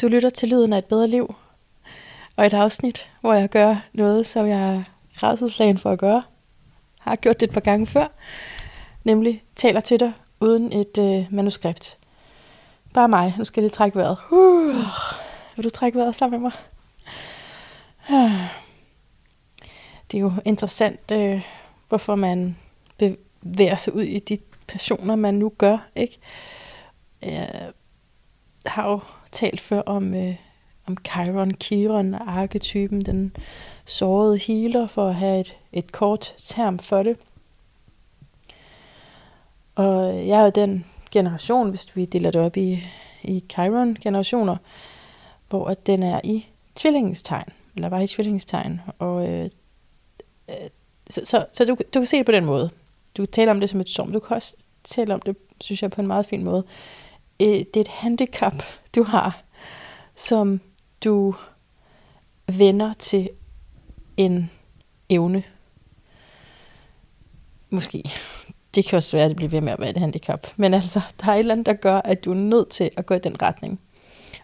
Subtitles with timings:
[0.00, 1.34] Du lytter til Lyden af et bedre liv,
[2.36, 4.82] og et afsnit, hvor jeg gør noget, som jeg er
[5.22, 6.22] rædselslagen for at gøre.
[7.00, 8.06] Har gjort det et par gange før,
[9.04, 11.98] nemlig taler til dig uden et øh, manuskript.
[12.94, 13.34] Bare mig.
[13.38, 14.16] Nu skal jeg lige trække vejret.
[14.30, 14.76] Uh,
[15.56, 16.58] vil du trække vejret sammen med mig?
[20.10, 21.44] Det er jo interessant, øh,
[21.88, 22.56] hvorfor man
[22.98, 25.78] bevæger sig ud i de passioner, man nu gør.
[25.96, 26.18] Ikke?
[27.22, 27.70] Jeg
[28.66, 29.00] har jo
[29.32, 30.34] talt før om, øh,
[30.86, 33.36] om Chiron, Chiron, arketypen, den
[33.84, 37.16] sårede healer, for at have et, et kort term for det.
[39.74, 42.82] Og jeg er den generation, hvis vi deler det op i,
[43.22, 44.56] i Chiron-generationer,
[45.48, 48.80] hvor at den er i tvillingstegn, eller var i tvillingstegn.
[48.98, 49.50] Og, øh,
[50.48, 50.54] øh,
[51.10, 52.70] så så, så du, du kan se det på den måde.
[53.16, 54.12] Du kan tale om det som et som.
[54.12, 56.64] Du kan også tale om det, synes jeg, på en meget fin måde.
[56.66, 56.99] Øh,
[57.40, 58.62] Øh, det er et handicap,
[58.94, 59.42] du har,
[60.14, 60.60] som
[61.04, 61.34] du
[62.46, 63.30] vender til
[64.16, 64.50] en
[65.08, 65.42] evne.
[67.70, 68.04] Måske.
[68.74, 70.46] Det kan også være, at det bliver ved med at være et handicap.
[70.56, 73.06] Men altså, der er et eller andet, der gør, at du er nødt til at
[73.06, 73.80] gå i den retning.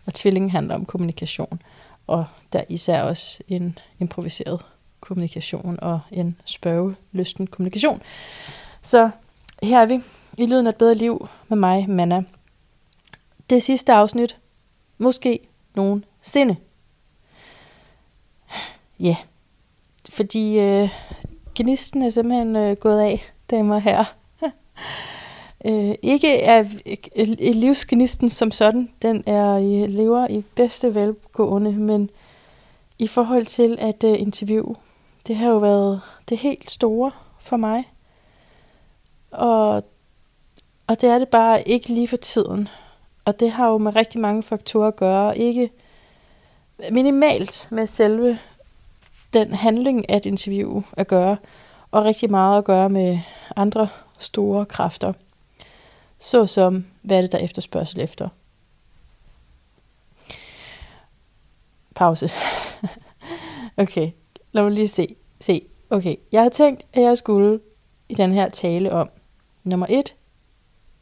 [0.06, 1.62] Og tvillingen handler om kommunikation.
[2.06, 4.61] Og der er især også en improviseret
[5.00, 8.02] kommunikation og en spørgelysten kommunikation.
[8.83, 9.11] Så
[9.62, 10.00] her er vi
[10.39, 12.22] i Lyden af et bedre liv med mig, Manna.
[13.50, 14.39] Det sidste afsnit,
[14.98, 16.56] måske nogen sinde.
[19.00, 19.16] Ja,
[20.08, 20.89] fordi øh,
[21.55, 24.14] gnisten er simpelthen øh, gået af, damer og herrer.
[25.67, 32.11] øh, ikke er øh, livsgnisten som sådan, den er i lever i bedste velgående, men
[32.98, 34.77] i forhold til at øh, interviewe,
[35.27, 37.92] det har jo været det helt store for mig.
[39.30, 39.84] Og,
[40.86, 42.69] og det er det bare ikke lige for tiden.
[43.27, 45.38] Og det har jo med rigtig mange faktorer at gøre.
[45.38, 45.70] Ikke
[46.91, 48.38] minimalt med selve
[49.33, 51.36] den handling at interview at gøre,
[51.91, 53.18] og rigtig meget at gøre med
[53.56, 55.12] andre store kræfter,
[56.18, 58.28] såsom hvad er det, der efterspørgsel efter.
[61.95, 62.30] Pause.
[63.77, 64.11] okay,
[64.52, 65.17] lad mig lige se.
[65.40, 65.62] se.
[65.90, 67.61] Okay, jeg har tænkt, at jeg skulle
[68.08, 69.11] i den her tale om
[69.64, 70.14] nummer et,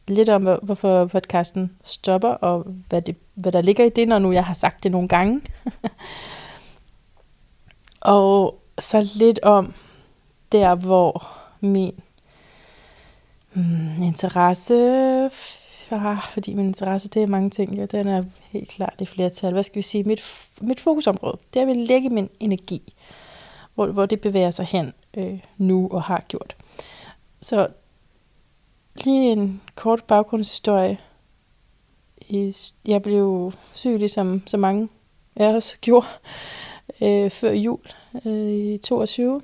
[0.07, 4.31] lidt om, hvorfor podcasten stopper, og hvad, det, hvad der ligger i det, når nu
[4.31, 5.41] jeg har sagt det nogle gange.
[8.01, 9.73] og så lidt om
[10.51, 11.27] der, hvor
[11.59, 11.99] min
[13.53, 14.75] hmm, interesse,
[15.91, 19.53] ah, fordi min interesse, det er mange ting, ja, den er helt klart i flertal.
[19.53, 20.03] Hvad skal vi sige?
[20.03, 22.93] Mit, mit fokusområde, det er, at jeg vil lægge min energi,
[23.75, 26.55] hvor, hvor det bevæger sig hen øh, nu og har gjort.
[27.41, 27.67] Så
[29.03, 30.97] lige en kort baggrundshistorie.
[32.87, 34.89] Jeg blev syg, ligesom så mange
[35.35, 36.07] af os gjorde,
[37.01, 37.79] øh, før jul
[38.25, 39.41] øh, i 22,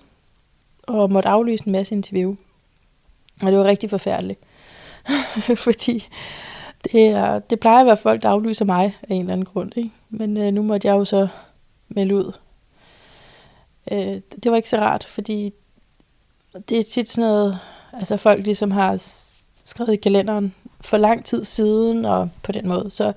[0.88, 2.36] og måtte aflyse en masse interview.
[3.42, 4.40] Og det var rigtig forfærdeligt,
[5.66, 6.08] fordi
[6.84, 9.72] det, er, det plejer at være folk, der aflyser mig af en eller anden grund.
[9.76, 9.92] Ikke?
[10.10, 11.28] Men øh, nu måtte jeg jo så
[11.90, 12.34] melde ud.
[13.92, 15.54] Øh, det var ikke så rart, fordi
[16.70, 17.60] det er tit sådan noget,
[17.94, 18.98] altså folk ligesom har
[19.66, 22.90] skrevet i kalenderen for lang tid siden, og på den måde.
[22.90, 23.14] Så,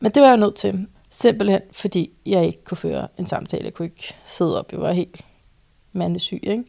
[0.00, 3.64] men det var jeg nødt til, simpelthen fordi jeg ikke kunne føre en samtale.
[3.64, 5.20] Jeg kunne ikke sidde op, jeg var helt
[5.92, 6.40] mandesyg.
[6.42, 6.64] Ikke?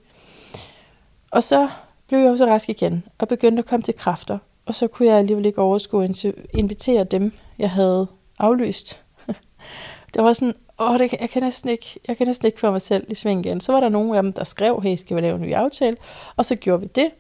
[1.32, 1.70] Og så
[2.08, 4.38] blev jeg også rask igen, og begyndte at komme til kræfter.
[4.66, 8.08] Og så kunne jeg alligevel ikke overskue at invitere dem, jeg havde
[8.40, 9.02] aflyst.
[10.14, 12.82] det var sådan, åh, det, jeg, kan næsten ikke, jeg kan næsten ikke få mig
[12.82, 13.62] selv i sving igen.
[13.62, 15.98] Så var der nogle af dem, der skrev, hey, skal vi lave en ny aftale?
[16.36, 17.12] Og så gjorde vi det.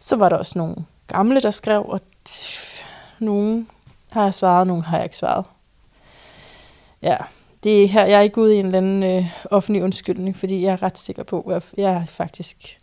[0.00, 0.76] Så var der også nogle
[1.06, 2.00] gamle, der skrev, og
[3.18, 3.70] nogen
[4.10, 5.44] har jeg svaret, nogen har jeg ikke svaret.
[7.02, 7.16] Ja,
[7.64, 10.62] det er her, jeg er ikke ude i en eller anden øh, offentlig undskyldning, fordi
[10.62, 12.78] jeg er ret sikker på, at jeg er faktisk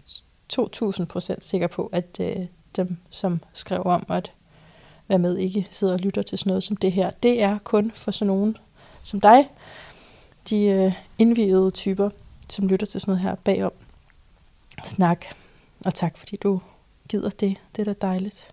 [0.54, 2.46] 2000% sikker på, at øh,
[2.76, 4.32] dem, som skrev om at
[5.08, 7.12] være med, ikke sidder og lytter til sådan noget som det her.
[7.12, 8.58] Det er kun for sådan nogen
[9.04, 9.50] som dig,
[10.50, 12.10] de øh, indvidede typer,
[12.50, 13.72] som lytter til sådan noget her bagom.
[14.84, 15.26] Snak.
[15.86, 16.62] Og tak, fordi du
[17.14, 17.58] gider det.
[17.76, 18.52] Det er da dejligt.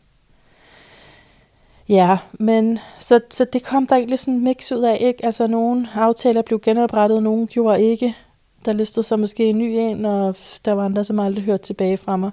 [1.89, 5.25] Ja, men så, så det kom der egentlig sådan en mix ud af, ikke?
[5.25, 8.17] Altså nogle aftaler blev genoprettet, nogle gjorde ikke.
[8.65, 11.97] Der listede sig måske en ny en, og der var andre, som aldrig hørte tilbage
[11.97, 12.31] fra mig.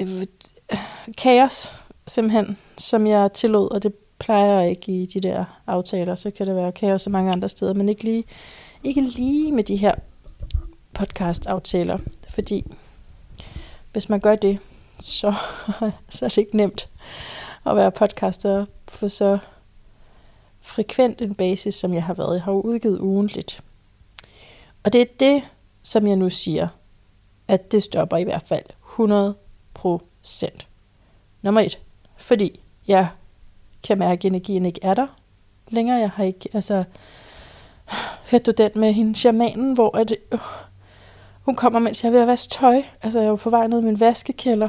[0.00, 0.26] Øh,
[1.18, 1.72] kaos,
[2.06, 6.14] simpelthen, som jeg tillod, og det plejer jeg ikke i de der aftaler.
[6.14, 8.24] Så kan det være kaos så mange andre steder, men ikke lige,
[8.84, 9.94] ikke lige med de her
[10.92, 11.98] podcast-aftaler,
[12.28, 12.64] fordi
[13.92, 14.58] hvis man gør det,
[14.98, 15.34] så,
[16.08, 16.88] så er det ikke nemt
[17.66, 19.38] at være podcaster, for så
[20.60, 22.34] frekvent en basis, som jeg har været.
[22.34, 23.60] Jeg har jo udgivet ugentligt.
[24.84, 25.42] Og det er det,
[25.82, 26.68] som jeg nu siger,
[27.48, 29.34] at det stopper i hvert fald 100
[29.74, 30.68] procent.
[31.42, 31.78] Nummer et,
[32.16, 33.08] fordi jeg
[33.82, 35.06] kan mærke, at energien ikke er der
[35.68, 35.98] længere.
[35.98, 36.84] Jeg har ikke, altså,
[38.30, 40.38] hørte du den med hende, shamanen, hvor at, øh,
[41.42, 42.82] hun kommer, mens jeg er ved at vaske tøj.
[43.02, 44.68] Altså, jeg var på vej ned i min vaskekælder.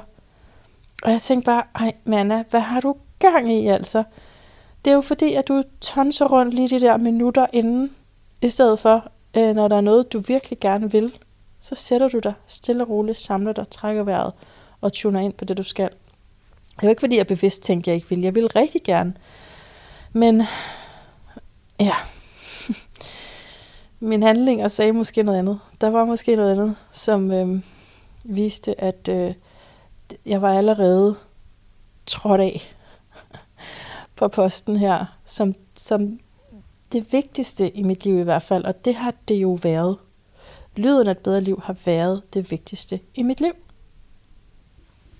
[1.04, 4.04] Og jeg tænkte bare, ej, Manna, hvad har du gang i, altså?
[4.86, 7.96] Det er jo fordi, at du tonser rundt lige de der minutter inden,
[8.42, 11.18] i stedet for, øh, når der er noget, du virkelig gerne vil,
[11.60, 14.34] så sætter du dig stille og roligt, samler dig, trækker vejret
[14.82, 15.90] og tuner ind på det, du skal.
[16.76, 18.22] Det er jo ikke fordi, jeg bevidst tænkte, jeg ikke vil.
[18.22, 19.14] Jeg vil rigtig gerne.
[20.14, 20.44] Men
[21.80, 21.96] ja,
[24.00, 25.60] min handlinger sagde måske noget andet.
[25.82, 27.62] Der var måske noget andet, som øh,
[28.24, 29.34] viste, at øh,
[30.26, 31.16] jeg var allerede
[32.06, 32.76] trådt af
[34.16, 36.20] på posten her, som, som
[36.92, 39.98] det vigtigste i mit liv i hvert fald, og det har det jo været.
[40.76, 43.54] Lyden af et bedre liv har været det vigtigste i mit liv.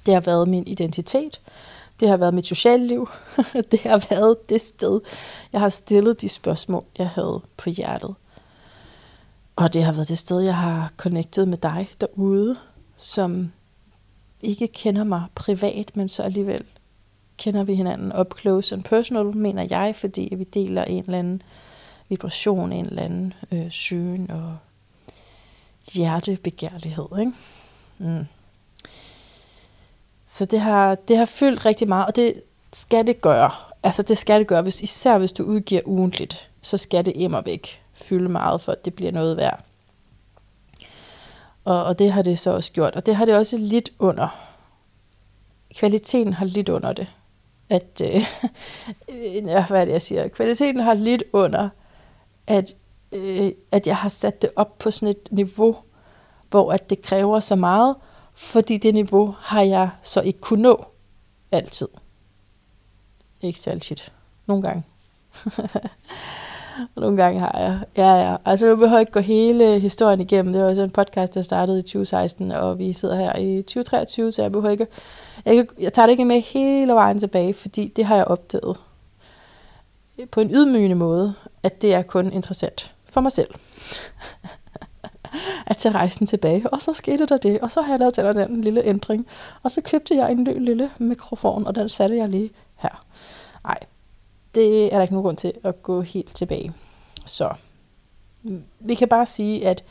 [0.06, 1.42] Det har været min identitet.
[2.00, 3.10] Det har været mit sociale liv.
[3.72, 5.02] det har været det sted,
[5.54, 8.16] jeg har stillet de spørgsmål, jeg havde på hjertet.
[9.56, 12.58] Og det har været det sted, jeg har connectet med dig derude,
[12.96, 13.52] som
[14.46, 16.64] ikke kender mig privat, men så alligevel
[17.38, 21.42] kender vi hinanden up close and personal, mener jeg, fordi vi deler en eller anden
[22.10, 24.58] vibration, en eller anden øh, syn og
[25.94, 27.20] hjertebegærlighed.
[27.20, 27.32] Ikke?
[27.98, 28.26] Mm.
[30.28, 32.34] Så det har, det har fyldt rigtig meget, og det
[32.74, 33.52] skal det gøre.
[33.84, 37.42] Altså det skal det gøre, hvis, især hvis du udgiver ugentligt, så skal det immer
[37.42, 39.64] væk fylde meget, for at det bliver noget værd.
[41.66, 42.96] Og, og det har det så også gjort.
[42.96, 44.28] Og det har det også lidt under.
[45.76, 47.14] Kvaliteten har lidt under det.
[47.70, 48.26] At, øh,
[49.68, 50.28] hvad er det, jeg siger?
[50.28, 51.70] Kvaliteten har lidt under,
[52.48, 52.76] at,
[53.12, 55.78] øh, at jeg har sat det op på sådan et niveau,
[56.50, 57.96] hvor at det kræver så meget,
[58.34, 60.86] fordi det niveau har jeg så ikke kunne nå
[61.52, 61.88] altid.
[63.42, 64.14] Ikke særlig tit.
[64.46, 64.84] Nogle gange.
[66.96, 67.80] Nogle gange har jeg.
[67.98, 68.36] Ja, ja.
[68.46, 70.54] Altså, jeg behøver ikke gå hele historien igennem.
[70.54, 74.32] Det var også en podcast, der startede i 2016, og vi sidder her i 2023,
[74.32, 74.88] så jeg behøver ikke...
[75.46, 78.78] Jeg, jeg tager det ikke med hele vejen tilbage, fordi det har jeg opdaget
[80.32, 81.34] på en ydmygende måde,
[81.64, 83.50] at det er kun interessant for mig selv.
[85.68, 86.70] at tage rejsen tilbage.
[86.70, 89.28] Og så skete der det, og så har jeg lavet den, den lille ændring.
[89.64, 93.06] Og så købte jeg en ny lille mikrofon, og den satte jeg lige her.
[93.64, 93.78] Nej,
[94.56, 96.74] det er der ikke nogen grund til at gå helt tilbage.
[97.26, 97.54] Så
[98.80, 99.84] vi kan bare sige, at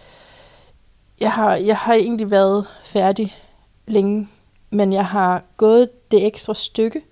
[1.20, 3.34] jeg har, jeg har egentlig været færdig
[3.86, 4.28] længe,
[4.70, 7.02] men jeg har gået det ekstra stykke,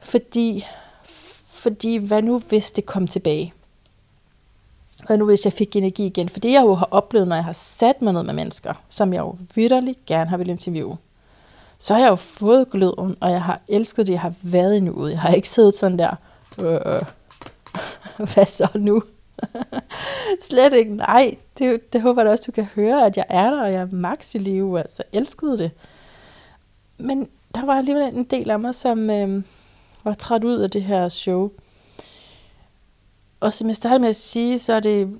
[0.00, 0.66] fordi,
[1.48, 3.52] fordi hvad nu hvis det kom tilbage?
[5.06, 6.28] Hvad nu hvis jeg fik energi igen?
[6.28, 9.12] For det jeg jo har oplevet, når jeg har sat mig ned med mennesker, som
[9.12, 10.96] jeg jo vidderligt gerne har vil interviewe,
[11.78, 14.80] så har jeg jo fået gløden, og jeg har elsket det, jeg har været i
[14.80, 15.10] nuet.
[15.10, 16.14] Jeg har ikke siddet sådan der,
[16.58, 17.02] øh,
[18.34, 19.02] hvad så nu?
[20.48, 21.36] Slet ikke, nej.
[21.58, 23.88] Det, det håber jeg også, du kan høre, at jeg er der, og jeg er
[23.92, 25.70] max i live, altså elskede det.
[26.98, 29.42] Men der var alligevel en del af mig, som øh,
[30.04, 31.50] var træt ud af det her show.
[33.40, 35.18] Og som jeg startede med at sige, så er det,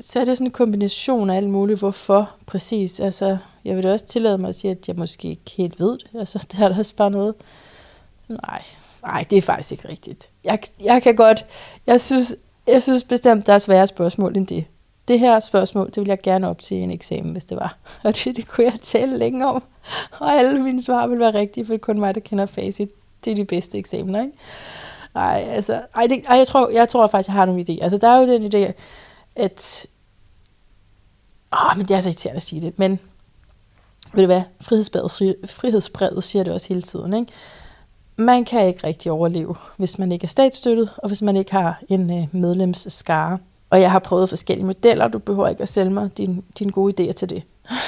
[0.00, 1.78] så er det sådan en kombination af alt muligt.
[1.78, 3.00] Hvorfor præcis?
[3.00, 6.06] Altså, jeg vil også tillade mig at sige, at jeg måske ikke helt ved det.
[6.14, 7.34] Altså, det er der også bare noget.
[8.26, 8.62] Så, nej,
[9.02, 10.30] nej, det er faktisk ikke rigtigt.
[10.44, 11.46] Jeg, jeg kan godt,
[11.86, 14.64] jeg synes, jeg synes bestemt, der er svære spørgsmål end det.
[15.08, 17.76] Det her spørgsmål, det vil jeg gerne op til en eksamen, hvis det var.
[18.04, 19.62] Og det, det kunne jeg tale længe om.
[20.20, 22.90] Og alle mine svar vil være rigtige, for det er kun mig, der kender facit.
[23.24, 24.32] Det er de bedste eksamener, ikke?
[25.14, 27.82] Ej, altså, ej, det, ej, jeg, tror, jeg tror faktisk, jeg har nogle idéer.
[27.82, 28.72] Altså, der er jo den idé,
[29.36, 29.86] at...
[31.52, 33.00] Åh, men det er så irriterende at sige det, men
[34.12, 37.32] ved du hvad, frihedsbrevet, frihedsbrevet siger det også hele tiden, ikke?
[38.16, 41.82] Man kan ikke rigtig overleve, hvis man ikke er statsstøttet, og hvis man ikke har
[41.88, 43.38] en øh, medlemsskare.
[43.70, 47.08] Og jeg har prøvet forskellige modeller, du behøver ikke at sælge mig dine din gode
[47.08, 47.42] idéer til det.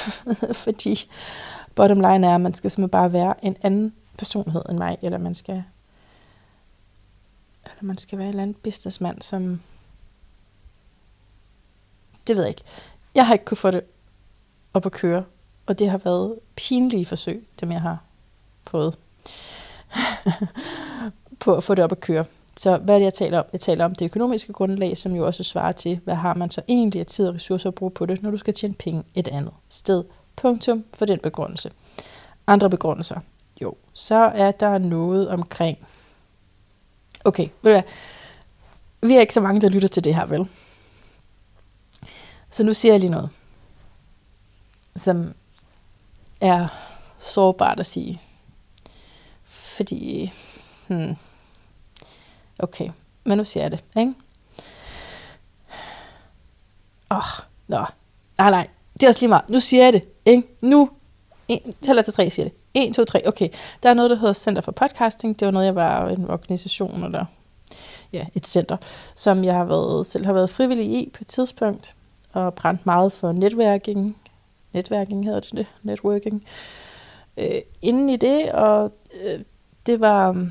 [0.65, 1.11] Fordi
[1.75, 5.19] bottom line er, at man skal simpelthen bare være en anden personlighed end mig, eller
[5.19, 5.63] man skal,
[7.65, 9.61] eller man skal være en eller anden businessmand, som...
[12.27, 12.63] Det ved jeg ikke.
[13.15, 13.83] Jeg har ikke kunne få det
[14.75, 15.25] op at køre
[15.71, 17.99] og det har været pinlige forsøg, dem jeg har
[18.65, 18.99] prøvet
[21.41, 22.25] på at få det op at køre.
[22.57, 23.45] Så hvad er det, jeg taler om?
[23.53, 26.63] Jeg taler om det økonomiske grundlag, som jo også svarer til, hvad har man så
[26.69, 29.29] egentlig af tid og ressourcer at bruge på det, når du skal tjene penge et
[29.29, 30.05] andet sted.
[30.37, 31.71] Punktum for den begrundelse.
[32.47, 33.21] Andre begrundelser.
[33.63, 35.79] Jo, så er der noget omkring...
[37.25, 37.83] Okay, ved du hvad?
[39.03, 40.49] vi er ikke så mange, der lytter til det her, vel?
[42.51, 43.31] Så nu siger jeg lige noget,
[44.97, 45.35] som
[46.41, 46.67] er
[47.19, 48.21] sårbart at sige.
[49.45, 50.33] Fordi,
[50.87, 51.17] hmm,
[52.59, 52.91] okay,
[53.25, 54.15] men nu siger jeg det, ikke?
[57.11, 57.85] Åh, oh, nå,
[58.39, 59.49] nej, nej, det er også lige meget.
[59.49, 60.49] Nu siger jeg det, ikke?
[60.61, 60.91] Nu,
[61.49, 62.55] en, tæller til tre, siger det.
[62.75, 63.49] 1, 2, 3, okay.
[63.83, 65.41] Der er noget, der hedder Center for Podcasting.
[65.41, 67.25] Det var noget, jeg var en organisation, eller
[68.13, 68.77] ja, et center,
[69.15, 71.95] som jeg har været, selv har været frivillig i på et tidspunkt,
[72.33, 74.17] og brændt meget for netværking.
[74.73, 76.45] Netværking hedder det, det networking.
[77.37, 78.93] Øh, inden i det, og
[79.25, 79.41] øh,
[79.87, 80.49] det var,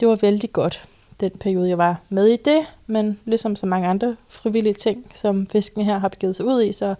[0.00, 0.88] det var vældig godt,
[1.20, 5.46] den periode, jeg var med i det, men ligesom så mange andre frivillige ting, som
[5.46, 6.94] fiskene her har begivet sig ud i, så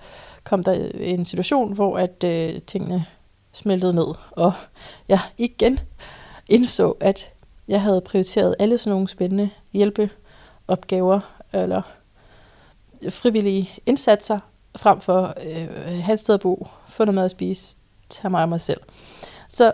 [0.44, 3.06] kom der en situation, hvor at øh, tingene
[3.52, 4.52] smeltede ned, og
[5.08, 5.78] jeg igen
[6.48, 7.32] indså, at
[7.68, 11.20] jeg havde prioriteret alle sådan nogle spændende hjælpeopgaver,
[11.52, 11.82] eller
[13.10, 14.38] frivillige indsatser,
[14.76, 15.68] frem for øh,
[16.02, 17.76] have et sted at bo, få noget mad at spise,
[18.08, 18.80] tage mig og mig selv.
[19.48, 19.72] Så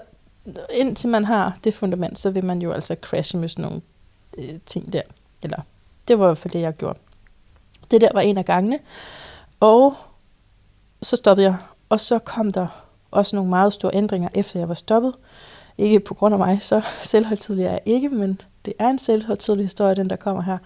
[0.75, 3.81] indtil man har det fundament, så vil man jo altså crashe med sådan nogle
[4.39, 5.03] øh, ting der.
[5.43, 5.61] Eller
[6.09, 6.99] det var i hvert fald det, jeg gjorde.
[7.91, 8.79] Det der var en af gangene.
[9.61, 9.95] Og
[11.03, 11.57] så stoppede jeg,
[11.89, 12.67] og så kom der
[13.11, 15.15] også nogle meget store ændringer, efter jeg var stoppet.
[15.79, 19.65] Ikke på grund af mig, så selvhøjtidlig er jeg ikke, men det er en selvhøjtidlig
[19.65, 20.59] historie, den der kommer her.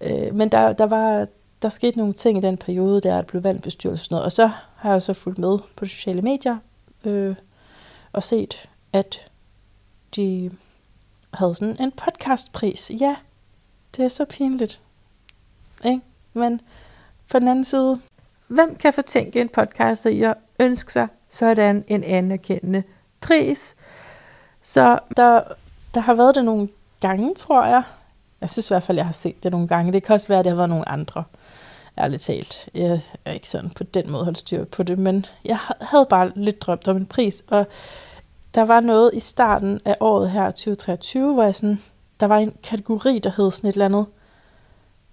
[0.00, 1.26] Øh, men der, der var
[1.62, 4.16] der skete nogle ting i den periode, der blev valgt bestyrelsen.
[4.16, 6.56] og så har jeg så fulgt med på de sociale medier
[7.04, 7.34] øh,
[8.12, 9.30] og set, at
[10.16, 10.50] de
[11.34, 12.90] havde sådan en podcastpris.
[13.00, 13.16] Ja,
[13.96, 14.80] det er så pinligt.
[15.84, 16.00] Ikke?
[16.32, 16.60] Men
[17.30, 18.00] på den anden side,
[18.46, 22.82] hvem kan fortænke en podcaster i at ønske sig sådan en anerkendende
[23.20, 23.74] pris?
[24.62, 25.42] Så der,
[25.94, 26.68] der har været det nogle
[27.00, 27.82] gange, tror jeg.
[28.40, 29.92] Jeg synes i hvert fald, jeg har set det nogle gange.
[29.92, 31.24] Det kan også være, at det har været nogle andre.
[32.00, 32.68] Ærligt talt.
[32.74, 36.32] Jeg er ikke sådan på den måde holdt styr på det, men jeg havde bare
[36.36, 37.66] lidt drømt om en pris, og
[38.54, 41.82] der var noget i starten af året her, 2023, hvor jeg sådan,
[42.20, 44.06] der var en kategori, der hed sådan et eller andet,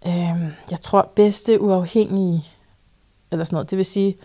[0.07, 2.45] øh, jeg tror bedste uafhængige,
[3.31, 4.17] eller sådan noget, det vil sige,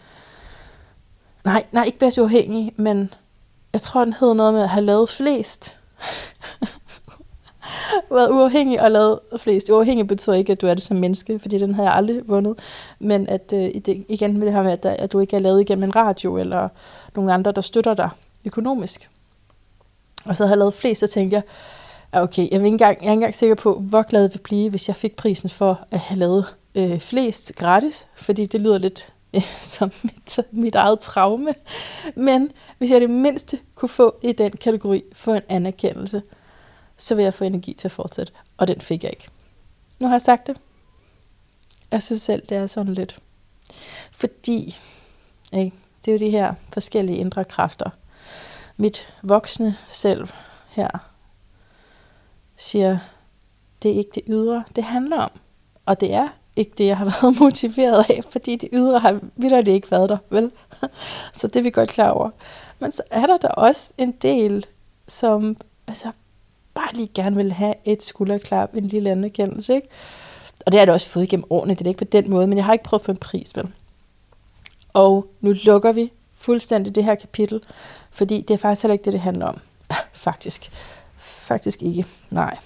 [1.44, 3.14] nej, nej, ikke bedste uafhængige, men
[3.72, 5.78] jeg tror, den hed noget med at have lavet flest.
[8.10, 9.70] været uafhængig og lavet flest.
[9.70, 12.58] Uafhængig betyder ikke, at du er det som menneske, fordi den har jeg aldrig vundet.
[12.98, 15.60] Men at øh, det, igen med det her med, at, at du ikke er lavet
[15.60, 16.68] igennem en radio, eller
[17.14, 18.10] nogle andre, der støtter dig
[18.44, 19.10] økonomisk.
[20.26, 21.42] Og så havde jeg lavet flest, så tænkte jeg,
[22.22, 24.38] okay, jeg er, ikke engang, jeg er ikke engang sikker på, hvor glad jeg vil
[24.38, 28.78] blive, hvis jeg fik prisen for at have lavet øh, flest gratis, fordi det lyder
[28.78, 29.42] lidt øh,
[29.74, 31.54] som mit, mit eget traume.
[32.14, 36.22] Men hvis jeg det mindste kunne få i den kategori for en anerkendelse,
[37.02, 38.32] så vil jeg få energi til at fortsætte.
[38.56, 39.28] Og den fik jeg ikke.
[39.98, 40.56] Nu har jeg sagt det.
[41.90, 43.18] Jeg synes selv, det er sådan lidt.
[44.12, 44.76] Fordi,
[45.52, 47.90] ikke, det er jo de her forskellige indre kræfter.
[48.76, 50.28] Mit voksne selv
[50.68, 50.88] her
[52.56, 52.98] siger,
[53.82, 55.30] det er ikke det ydre, det handler om.
[55.86, 59.74] Og det er ikke det, jeg har været motiveret af, fordi det ydre har vidderligt
[59.74, 60.50] ikke været der, vel?
[61.32, 62.30] Så det er vi godt klar over.
[62.78, 64.66] Men så er der da også en del,
[65.08, 65.56] som
[65.86, 66.12] altså,
[66.74, 69.88] bare lige gerne vil have et skulderklap, en lille anerkendelse, ikke?
[70.66, 72.46] Og det har jeg da også fået igennem årene, det er ikke på den måde,
[72.46, 73.72] men jeg har ikke prøvet at få en pris, vel?
[74.92, 77.64] Og nu lukker vi fuldstændig det her kapitel,
[78.10, 79.58] fordi det er faktisk heller ikke det, det handler om.
[79.90, 80.70] Ah, faktisk.
[81.18, 82.06] Faktisk ikke.
[82.30, 82.58] Nej.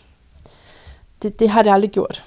[1.23, 2.25] Det, det har det aldrig gjort.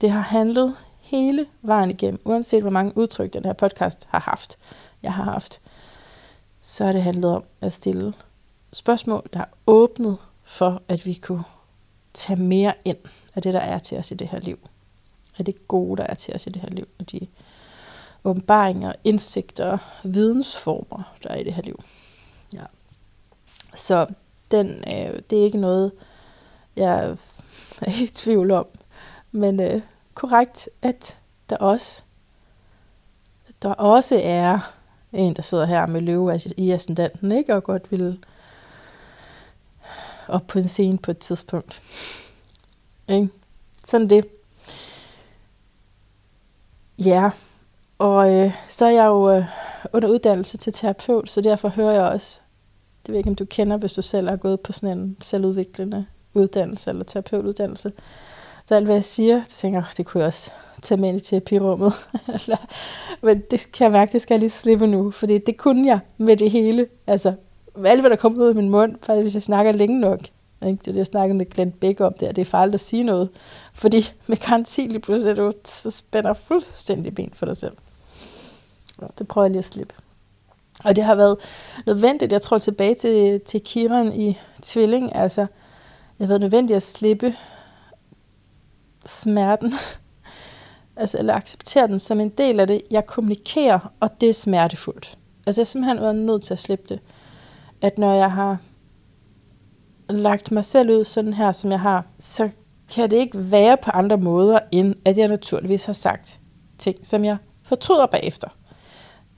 [0.00, 4.56] Det har handlet hele vejen igennem, uanset hvor mange udtryk den her podcast har haft,
[5.02, 5.60] jeg har haft,
[6.60, 8.14] så har det handlet om at stille
[8.72, 11.44] spørgsmål, der har åbnet for, at vi kunne
[12.14, 12.98] tage mere ind
[13.34, 14.58] af det, der er til os i det her liv.
[15.38, 16.88] Af det gode, der er til os i det her liv.
[16.98, 17.26] Og de
[18.24, 21.80] åbenbaringer, indsigter, vidensformer, der er i det her liv.
[22.54, 22.64] Ja.
[23.74, 24.06] Så
[24.50, 25.92] den, øh, det er ikke noget,
[26.76, 27.04] jeg
[27.80, 28.66] er i tvivl om.
[29.32, 29.82] Men øh,
[30.14, 31.18] korrekt, at
[31.50, 32.02] der også,
[33.62, 34.74] der også er
[35.12, 37.54] en, der sidder her med løve i ascendanten, ikke?
[37.54, 38.24] og godt vil
[40.28, 41.82] op på en scene på et tidspunkt.
[43.08, 43.28] Ikke?
[43.84, 44.24] Sådan det.
[46.98, 47.30] Ja,
[47.98, 49.44] og øh, så er jeg jo øh,
[49.92, 52.40] under uddannelse til terapeut, så derfor hører jeg også,
[53.02, 55.16] det ved jeg ikke, om du kender, hvis du selv har gået på sådan en
[55.20, 57.92] selvudviklende uddannelse eller terapeutuddannelse.
[58.66, 60.50] Så alt, hvad jeg siger, så tænker jeg, det kunne jeg også
[60.82, 61.92] tage med ind i terapirummet.
[63.22, 65.98] Men det kan jeg mærke, det skal jeg lige slippe nu, fordi det kunne jeg
[66.18, 66.86] med det hele.
[67.06, 67.34] Altså,
[67.84, 70.20] alt hvad der kommer ud af min mund, faktisk, hvis jeg snakker længe nok.
[70.66, 70.78] Ikke?
[70.78, 72.32] Det er det, jeg snakkede med Glenn Beck om der.
[72.32, 73.28] Det er farligt at sige noget,
[73.72, 77.76] Fordi med garanti lige pludselig, du så spænder fuldstændig ben for dig selv.
[79.18, 79.94] Det prøver jeg lige at slippe.
[80.84, 81.36] Og det har været
[81.86, 86.82] nødvendigt, jeg tror tilbage til, til Kiran i Tvilling, altså det har været nødvendigt at
[86.82, 87.34] slippe
[89.06, 89.74] smerten,
[90.96, 92.82] altså eller acceptere den som en del af det.
[92.90, 95.18] Jeg kommunikerer, og det er smertefuldt.
[95.46, 97.00] Altså jeg har simpelthen været nødt til at slippe det.
[97.84, 98.58] At når jeg har
[100.08, 102.50] lagt mig selv ud sådan her, som jeg har, så
[102.94, 106.40] kan det ikke være på andre måder, end at jeg naturligvis har sagt
[106.78, 108.48] ting, som jeg fortryder bagefter.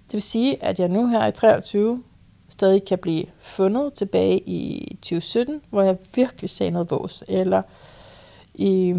[0.07, 2.03] Det vil sige, at jeg nu her i 23
[2.49, 7.63] stadig kan blive fundet tilbage i 2017, hvor jeg virkelig sagde noget vås, eller
[8.55, 8.95] i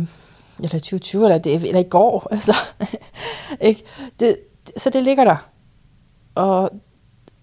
[0.57, 2.55] eller 2020, eller, det, eller i går, altså.
[3.61, 3.83] ikke?
[4.19, 4.37] Det,
[4.77, 5.49] så det ligger der.
[6.35, 6.71] Og,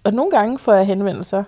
[0.05, 1.45] og nogle gange får jeg henvendelser,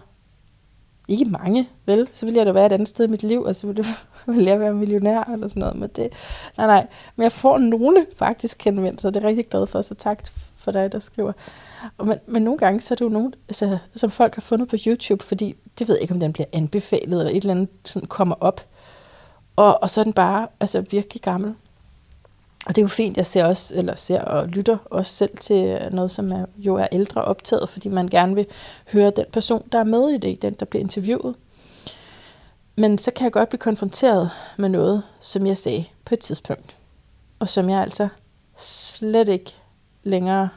[1.08, 2.08] ikke mange, vel?
[2.12, 3.86] Så vil jeg da være et andet sted i mit liv, og så vil,
[4.26, 5.76] ville jeg være millionær eller sådan noget.
[5.76, 6.12] Men det,
[6.56, 6.86] nej, nej.
[7.16, 10.18] Men jeg får nogle faktisk henvendelser, det er jeg rigtig glad for, så tak
[10.56, 11.32] for dig, der skriver.
[12.04, 14.76] Men, men nogle gange, så er det jo nogen, altså, som folk har fundet på
[14.86, 18.08] YouTube, fordi det ved jeg ikke, om den bliver anbefalet, eller et eller andet sådan
[18.08, 18.66] kommer op.
[19.56, 21.54] Og, og så er den bare altså, virkelig gammel.
[22.66, 25.88] Og det er jo fint, jeg ser også, eller ser og lytter også selv til
[25.92, 28.46] noget, som er, jo er ældre optaget, fordi man gerne vil
[28.92, 31.34] høre den person, der er med i det, den, der bliver interviewet.
[32.76, 36.76] Men så kan jeg godt blive konfronteret med noget, som jeg sagde på et tidspunkt,
[37.38, 38.08] og som jeg altså
[38.56, 39.54] slet ikke
[40.02, 40.48] længere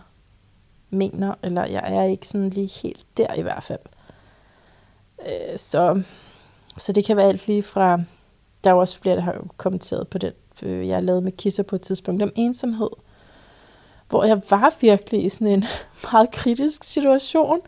[0.90, 3.80] mener, eller jeg er ikke sådan lige helt der i hvert fald.
[5.22, 6.02] Øh, så,
[6.78, 8.00] så det kan være alt lige fra,
[8.64, 11.76] der er også flere, der har kommenteret på den, øh, jeg lavede med Kisser på
[11.76, 12.90] et tidspunkt, om ensomhed.
[14.10, 15.66] Hvor jeg var virkelig i sådan en
[16.12, 17.60] meget kritisk situation.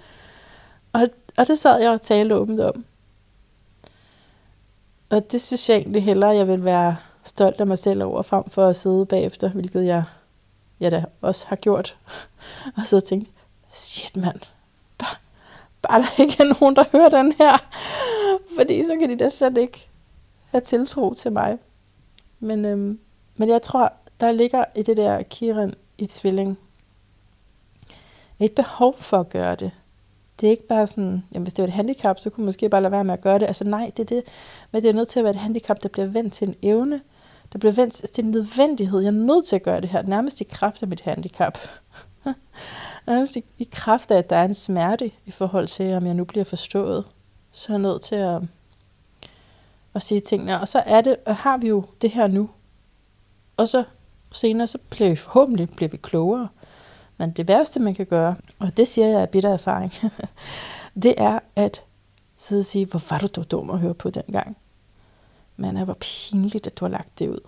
[0.94, 1.08] Og,
[1.38, 2.86] og det sad jeg og talte åbent om.
[5.10, 8.50] Og det synes jeg egentlig hellere, jeg vil være stolt af mig selv over, frem
[8.50, 10.04] for at sidde bagefter, hvilket jeg,
[10.80, 11.98] jeg da også har gjort.
[12.78, 13.30] og så tænkt,
[13.74, 14.40] shit mand,
[14.98, 15.16] bare,
[15.82, 17.58] bare der ikke er nogen, der hører den her.
[18.58, 19.91] Fordi så kan de da slet ikke
[20.52, 21.58] have tiltro til mig.
[22.40, 23.00] Men, øhm,
[23.36, 26.58] men jeg tror, der ligger i det der Kiran i tvilling
[28.40, 29.72] et behov for at gøre det.
[30.42, 32.70] Det er ikke bare sådan, jamen hvis det var et handicap, så kunne man måske
[32.70, 33.46] bare lade være med at gøre det.
[33.46, 34.24] Altså nej, det er det.
[34.72, 37.02] Men det er nødt til at være et handicap, der bliver vendt til en evne.
[37.54, 39.00] Der bliver vendt altså, til en nødvendighed.
[39.00, 41.58] Jeg er nødt til at gøre det her, nærmest i kraft af mit handicap.
[43.08, 46.14] nærmest i, i kraft af, at der er en smerte i forhold til, om jeg
[46.14, 47.06] nu bliver forstået.
[47.52, 48.42] Så er jeg nødt til at,
[49.94, 50.62] at sige tingene.
[50.62, 52.50] Og så er det, og har vi jo det her nu.
[53.58, 53.84] Og så
[54.32, 56.48] senere, så bliver vi forhåbentlig bliver vi klogere.
[57.18, 59.94] Men det værste, man kan gøre, og det siger jeg af bitter erfaring,
[61.04, 61.84] det er at
[62.36, 64.58] sidde og sige, hvor var du dog dum at høre på dengang.
[65.58, 67.40] Men hvor pinligt, at du har lagt det ud.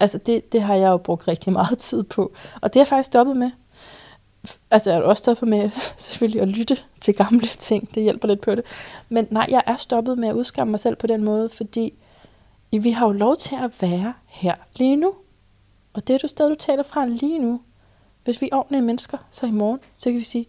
[0.00, 2.32] Altså det, det har jeg jo brugt rigtig meget tid på.
[2.62, 3.50] Og det har jeg faktisk stoppet med
[4.70, 7.94] altså jeg er også stoppet med selvfølgelig at lytte til gamle ting.
[7.94, 8.64] Det hjælper lidt på det.
[9.08, 11.94] Men nej, jeg er stoppet med at udskamme mig selv på den måde, fordi
[12.70, 15.14] vi har jo lov til at være her lige nu.
[15.92, 17.60] Og det er du sted, du taler fra lige nu.
[18.24, 20.48] Hvis vi er ordentlige mennesker, så i morgen, så kan vi sige,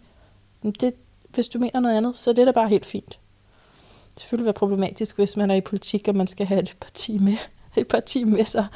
[0.81, 0.93] det,
[1.29, 3.09] hvis du mener noget andet, så det er da bare helt fint.
[3.09, 6.75] Det vil selvfølgelig være problematisk, hvis man er i politik, og man skal have et
[6.79, 7.37] parti med,
[7.75, 8.67] et parti med sig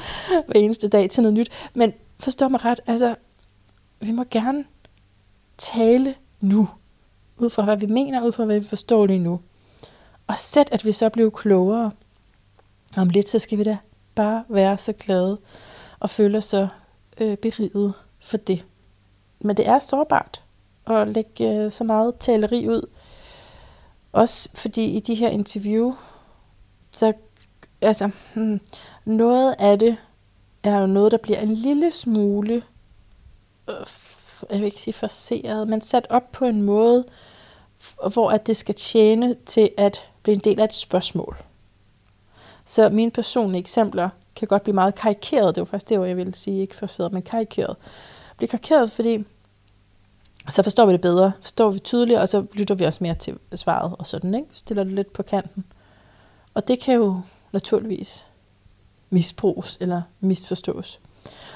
[0.47, 1.49] hver eneste dag til noget nyt.
[1.73, 3.15] Men forstå mig ret, altså,
[3.99, 4.65] vi må gerne
[5.61, 6.69] tale nu.
[7.37, 9.39] Ud fra hvad vi mener, ud fra hvad vi forstår lige nu.
[10.27, 11.91] Og sæt at vi så bliver klogere.
[12.97, 13.77] Om lidt, så skal vi da
[14.15, 15.39] bare være så glade
[15.99, 16.67] og føle os så
[17.21, 17.93] øh, beriget
[18.23, 18.65] for det.
[19.39, 20.43] Men det er sårbart
[20.87, 22.89] at lægge øh, så meget taleri ud.
[24.11, 25.93] Også fordi i de her interview,
[26.91, 27.13] så
[27.81, 28.59] altså, hmm,
[29.05, 29.97] noget af det
[30.63, 32.63] er jo noget, der bliver en lille smule
[33.69, 33.85] øh,
[34.49, 37.05] jeg vil ikke sige forseret, men sat op på en måde,
[38.13, 41.37] hvor at det skal tjene til at blive en del af et spørgsmål.
[42.65, 45.55] Så mine personlige eksempler kan godt blive meget karikeret.
[45.55, 47.75] Det var faktisk det, jeg ville sige, ikke forseret, men karikeret.
[48.37, 49.23] Blive karikeret, fordi
[50.49, 53.37] så forstår vi det bedre, forstår vi tydeligere, og så lytter vi også mere til
[53.55, 54.47] svaret og sådan, ikke?
[54.53, 55.65] Stiller det lidt på kanten.
[56.53, 58.25] Og det kan jo naturligvis
[59.09, 60.99] misbruges eller misforstås.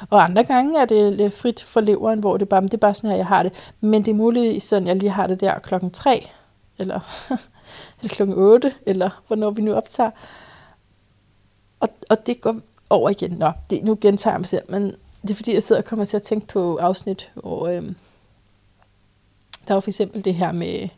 [0.09, 2.93] Og andre gange er det lidt frit for leveren, hvor det bare, det er bare
[2.93, 3.53] sådan her, jeg har det.
[3.81, 6.29] Men det er muligvis sådan, jeg lige har det der klokken 3,
[6.77, 6.99] eller,
[7.99, 10.11] eller klokken 8, eller hvornår vi nu optager.
[11.79, 13.31] Og, og det går over igen.
[13.31, 16.05] Nå, det, nu gentager jeg mig selv, men det er fordi, jeg sidder og kommer
[16.05, 17.95] til at tænke på afsnit, hvor øhm,
[19.67, 20.89] der var for eksempel det her med,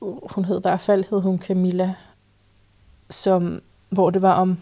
[0.00, 1.94] uh, hun hed i hvert fald, hed hun Camilla,
[3.10, 4.58] som, hvor det var om,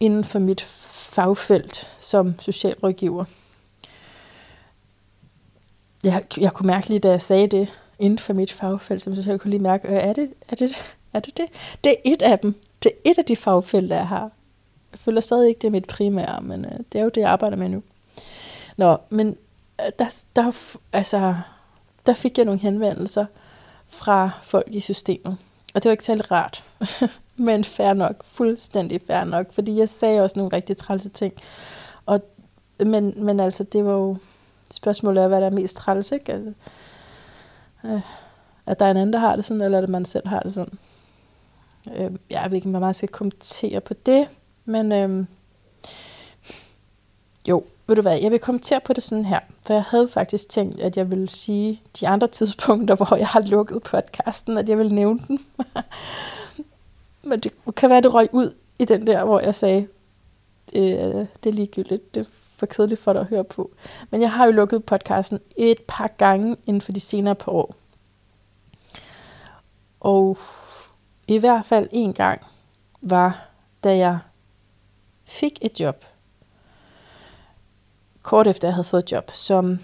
[0.00, 0.62] inden for mit
[1.14, 3.24] fagfelt som socialrådgiver.
[6.04, 9.40] Jeg, jeg kunne mærke lige, da jeg sagde det inden for mit fagfelt, som jeg
[9.40, 10.76] kunne lige mærke, øh, er det, er det,
[11.12, 11.46] er det det?
[11.84, 12.54] Det er et af dem.
[12.82, 14.30] Det er et af de fagfelter, jeg har.
[14.92, 17.30] Jeg føler stadig ikke, det er mit primære, men øh, det er jo det, jeg
[17.30, 17.82] arbejder med nu.
[18.76, 19.36] Nå, men
[19.80, 20.52] øh, der, der,
[20.92, 21.36] altså,
[22.06, 23.26] der fik jeg nogle henvendelser
[23.88, 25.36] fra folk i systemet.
[25.74, 26.64] Og det var ikke særlig rart.
[27.36, 28.24] men fair nok.
[28.24, 29.52] Fuldstændig fair nok.
[29.52, 31.34] Fordi jeg sagde også nogle rigtig trælse ting.
[32.06, 32.20] Og,
[32.86, 34.16] men, men altså, det var jo...
[34.70, 36.32] Spørgsmålet er, hvad der er mest træls, ikke?
[36.32, 36.52] Altså,
[37.84, 38.00] øh,
[38.66, 40.54] at der er en anden, der har det sådan, eller at man selv har det
[40.54, 40.78] sådan.
[41.96, 44.28] Øh, jeg ved ikke, om jeg skal kommentere på det,
[44.64, 45.26] men øh,
[47.48, 50.48] jo, ved du hvad, jeg vil kommentere på det sådan her, for jeg havde faktisk
[50.48, 54.78] tænkt, at jeg ville sige de andre tidspunkter, hvor jeg har lukket podcasten, at jeg
[54.78, 55.46] vil nævne den.
[57.28, 59.88] Men det kan være, det røg ud i den der, hvor jeg sagde,
[60.72, 63.70] det, det er ligegyldigt, det er for kedeligt for dig at høre på.
[64.10, 67.74] Men jeg har jo lukket podcasten et par gange inden for de senere par år.
[70.00, 70.38] Og
[71.28, 72.46] i hvert fald en gang
[73.02, 73.48] var,
[73.84, 74.18] da jeg
[75.24, 76.04] fik et job.
[78.24, 79.78] Kort efter jeg havde fået et job, som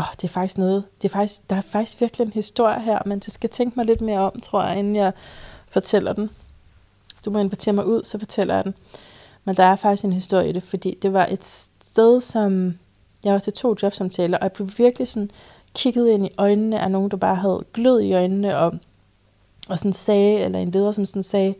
[0.00, 2.80] Åh, oh, det er faktisk noget, det er faktisk, der er faktisk virkelig en historie
[2.80, 5.12] her, men det skal tænke mig lidt mere om, tror jeg, inden jeg
[5.68, 6.30] fortæller den.
[7.24, 8.74] Du må invitere mig ud, så fortæller jeg den.
[9.44, 12.78] Men der er faktisk en historie i det, fordi det var et sted, som
[13.24, 15.30] jeg var til to jobsamtaler, og jeg blev virkelig sådan
[15.74, 18.74] kigget ind i øjnene af nogen, der bare havde glød i øjnene, og,
[19.68, 21.54] og sådan sagde, eller en leder, som sådan sagde,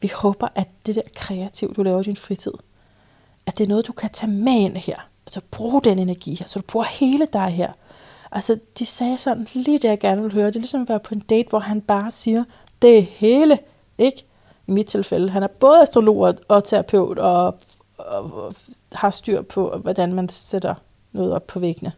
[0.00, 2.52] vi håber, at det der kreativ, du laver i din fritid,
[3.46, 4.96] at det er noget, du kan tage med ind her.
[5.26, 7.72] Altså bruge den energi her, så du bruger hele dig her.
[8.32, 10.46] Altså, de sagde sådan lige det, jeg gerne vil høre.
[10.46, 12.44] Det er ligesom at være på en date, hvor han bare siger,
[12.82, 13.58] det hele,
[13.98, 14.24] ikke?
[14.66, 15.30] I mit tilfælde.
[15.30, 17.44] Han er både astrolog og terapeut, og,
[17.98, 18.54] og, og
[18.92, 20.74] har styr på, hvordan man sætter
[21.12, 21.92] noget op på væggene.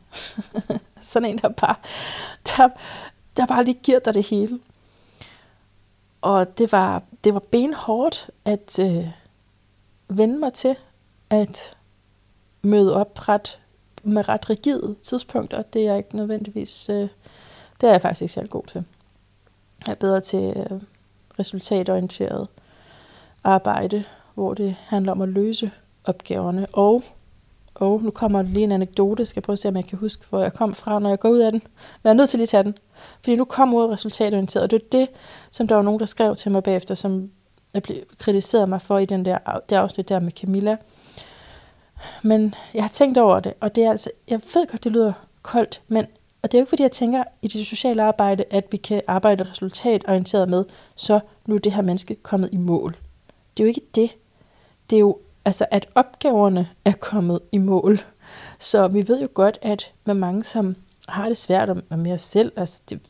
[1.02, 1.74] sådan en, der bare,
[2.46, 2.68] der,
[3.36, 4.58] der bare lige giver dig det hele.
[6.20, 9.08] Og det var, det var benhårdt at øh,
[10.08, 10.76] vende mig til
[11.30, 11.76] at
[12.62, 13.58] møde op ret,
[14.02, 15.62] med ret rigide tidspunkter.
[15.62, 17.08] Det er jeg ikke nødvendigvis, øh,
[17.80, 18.84] det er jeg faktisk ikke særlig god til.
[19.86, 20.80] Jeg er bedre til øh,
[21.38, 22.48] resultatorienteret
[23.44, 25.70] arbejde, hvor det handler om at løse
[26.04, 26.66] opgaverne.
[26.72, 27.02] Og,
[27.74, 30.24] og nu kommer lige en anekdote, skal jeg prøve at se, om jeg kan huske,
[30.30, 31.62] hvor jeg kom fra, når jeg går ud af den.
[31.62, 32.78] Men jeg er nødt til lige at tage den.
[33.20, 35.08] Fordi nu kom ordet resultatorienteret, og det er det,
[35.50, 37.30] som der var nogen, der skrev til mig bagefter, som
[37.74, 40.76] jeg blev kritiseret mig for i den der, det afsnit der med Camilla.
[42.22, 45.12] Men jeg har tænkt over det, og det er altså, jeg ved godt, det lyder
[45.42, 46.06] koldt, men
[46.46, 49.02] og det er jo ikke fordi, jeg tænker i det sociale arbejde, at vi kan
[49.06, 52.96] arbejde resultatorienteret med, så nu er det her menneske kommet i mål.
[53.56, 54.16] Det er jo ikke det.
[54.90, 58.00] Det er jo altså, at opgaverne er kommet i mål.
[58.58, 60.76] Så vi ved jo godt, at med mange, som
[61.08, 63.00] har det svært med mere selv, altså det,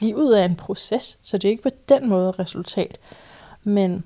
[0.00, 2.98] livet er en proces, så det er ikke på den måde resultat.
[3.64, 4.04] Men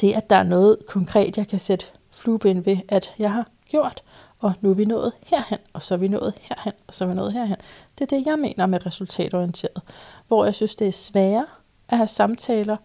[0.00, 1.86] det, at der er noget konkret, jeg kan sætte
[2.26, 4.02] flueben ved, at jeg har gjort,
[4.38, 7.08] og nu er vi nået herhen, og så er vi nået herhen, og så er
[7.08, 7.56] vi nået herhen.
[7.98, 9.82] Det er det, jeg mener med resultatorienteret.
[10.28, 11.46] Hvor jeg synes, det er sværere
[11.88, 12.76] at have samtaler,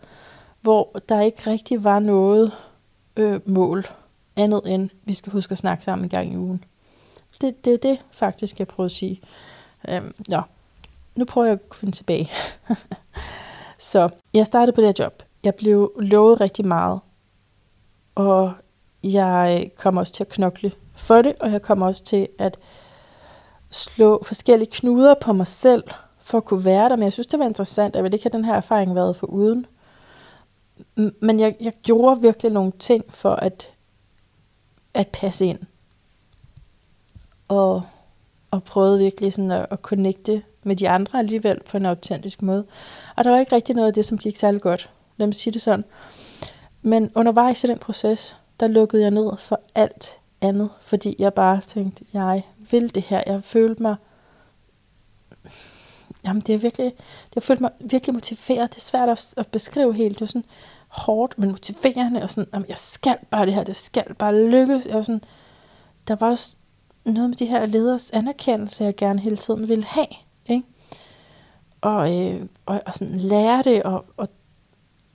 [0.61, 2.51] hvor der ikke rigtig var noget
[3.17, 3.85] øh, mål
[4.35, 6.63] andet end, vi skal huske at snakke sammen en gang i ugen.
[7.41, 9.21] Det, det er det faktisk, jeg prøver at sige.
[9.89, 10.41] Øhm, ja.
[11.15, 12.29] Nu prøver jeg at finde tilbage.
[13.91, 15.23] så jeg startede på det her job.
[15.43, 16.99] Jeg blev lovet rigtig meget.
[18.15, 18.53] Og
[19.03, 22.57] jeg øh, kommer også til at knokle for det, og jeg kommer også til at
[23.69, 25.83] slå forskellige knuder på mig selv,
[26.23, 26.95] for at kunne være der.
[26.95, 27.95] Men jeg synes, det var interessant.
[27.95, 29.65] Jeg ville ikke have den her erfaring været for uden.
[30.95, 33.69] Men jeg, jeg gjorde virkelig nogle ting for at,
[34.93, 35.59] at passe ind.
[37.47, 37.83] Og,
[38.51, 42.65] og prøvede virkelig sådan at, at connecte med de andre alligevel på en autentisk måde.
[43.15, 44.89] Og der var ikke rigtig noget af det, som gik særlig godt.
[45.17, 45.85] Lad mig sige det sådan.
[46.81, 51.61] Men undervejs i den proces, der lukkede jeg ned for alt andet, fordi jeg bare
[51.61, 53.23] tænkte, jeg vil det her.
[53.25, 53.95] Jeg følte mig,
[56.23, 56.93] jamen det er virkelig,
[57.35, 58.69] jeg følte mig virkelig motiveret.
[58.69, 60.19] Det er svært at, at beskrive helt.
[60.19, 60.45] Det er sådan
[60.87, 64.87] hårdt, men motiverende, og sådan, jamen jeg skal bare det her, det skal bare lykkes.
[64.87, 65.23] Jeg var sådan,
[66.07, 66.57] der var også
[67.05, 70.07] noget med de her leders anerkendelse, jeg gerne hele tiden ville have.
[70.45, 70.67] Ikke?
[71.81, 74.29] Og, øh, og, og sådan lære det, og, og,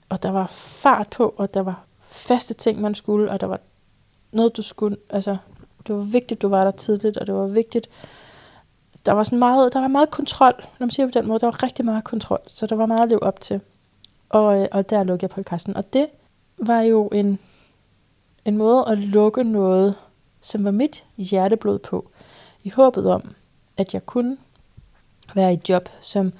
[0.09, 1.86] og der var fart på, og der var
[2.17, 3.59] faste ting, man skulle, og der var
[4.31, 5.37] noget, du skulle, altså,
[5.87, 7.89] det var vigtigt, du var der tidligt, og det var vigtigt,
[9.05, 11.47] der var sådan meget, der var meget kontrol, når man siger på den måde, der
[11.47, 13.61] var rigtig meget kontrol, så der var meget at leve op til.
[14.29, 16.07] Og, øh, og der lukkede jeg podcasten, og det
[16.57, 17.39] var jo en,
[18.45, 19.95] en måde at lukke noget,
[20.41, 22.09] som var mit hjerteblod på,
[22.63, 23.33] i håbet om,
[23.77, 24.37] at jeg kunne
[25.35, 26.33] være i et job, som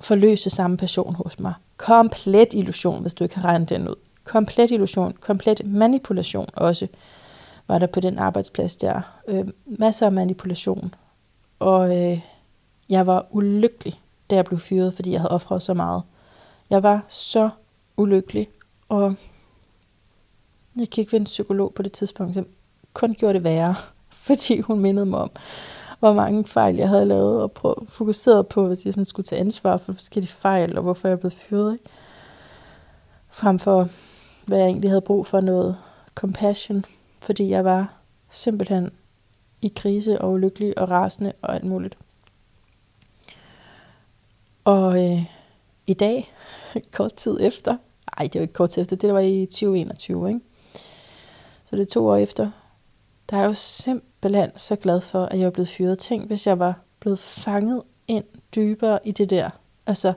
[0.00, 1.54] forløse samme passion hos mig.
[1.76, 3.94] Komplet illusion, hvis du ikke har regnet den ud.
[4.30, 6.86] Komplet illusion, komplet manipulation også,
[7.68, 9.00] var der på den arbejdsplads der.
[9.28, 10.94] Øh, masser af manipulation.
[11.58, 12.20] Og øh,
[12.88, 16.02] jeg var ulykkelig, da jeg blev fyret, fordi jeg havde offret så meget.
[16.70, 17.50] Jeg var så
[17.96, 18.48] ulykkelig,
[18.88, 19.14] og
[20.76, 22.46] jeg gik ved en psykolog på det tidspunkt, som
[22.92, 23.74] kun gjorde det værre,
[24.26, 25.30] fordi hun mindede mig om,
[25.98, 29.40] hvor mange fejl jeg havde lavet, og prøv, fokuseret på, hvis jeg sådan skulle tage
[29.40, 31.72] ansvar for forskellige fejl, og hvorfor jeg blev fyret.
[31.72, 31.84] Ikke?
[33.30, 33.88] Frem for,
[34.50, 35.76] hvad jeg egentlig havde brug for noget
[36.14, 36.84] compassion,
[37.20, 37.94] fordi jeg var
[38.30, 38.90] simpelthen
[39.62, 41.98] i krise og ulykkelig og rasende og alt muligt.
[44.64, 45.24] Og øh,
[45.86, 46.34] i dag,
[46.96, 47.76] kort tid efter,
[48.18, 50.40] nej det var ikke kort tid efter, det var i 2021, ikke?
[51.64, 52.50] Så det er to år efter,
[53.30, 55.98] der er jeg jo simpelthen så glad for, at jeg er blevet fyret.
[55.98, 59.50] Tænk, hvis jeg var blevet fanget ind dybere i det der.
[59.86, 60.12] Altså,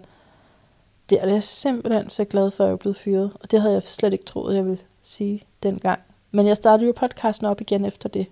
[1.21, 3.31] det er jeg simpelthen så glad for, at jeg er blevet fyret.
[3.39, 5.99] Og det havde jeg slet ikke troet, jeg ville sige dengang.
[6.31, 8.27] Men jeg startede jo podcasten op igen efter det.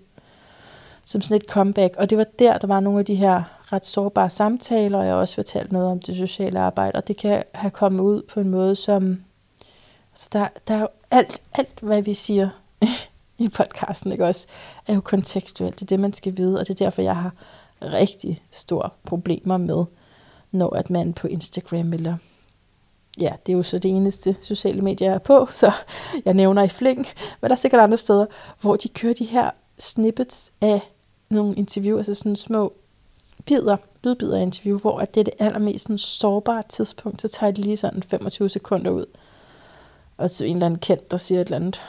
[1.04, 1.96] Som sådan et comeback.
[1.96, 3.42] Og det var der, der var nogle af de her
[3.72, 6.96] ret sårbare samtaler, og jeg har også fortalt noget om det sociale arbejde.
[6.96, 9.22] Og det kan have kommet ud på en måde, som...
[10.12, 12.48] Altså, der, der er jo alt, alt, hvad vi siger
[13.38, 14.46] i podcasten, ikke også,
[14.86, 15.74] er jo kontekstuelt.
[15.74, 17.32] Det er det, man skal vide, og det er derfor, jeg har
[17.82, 19.84] rigtig store problemer med,
[20.50, 22.16] når at man på Instagram eller
[23.20, 25.72] ja, det er jo så det eneste sociale medier, jeg er på, så
[26.24, 27.06] jeg nævner i fling,
[27.40, 28.26] men der er sikkert andre steder,
[28.60, 30.80] hvor de kører de her snippets af
[31.30, 32.72] nogle interview, altså sådan små
[33.44, 37.50] bidder, lydbidder af interview, hvor at det er det allermest sådan sårbare tidspunkt, så tager
[37.50, 39.06] de lige sådan 25 sekunder ud,
[40.16, 41.82] og så en eller anden kendt, der siger et eller andet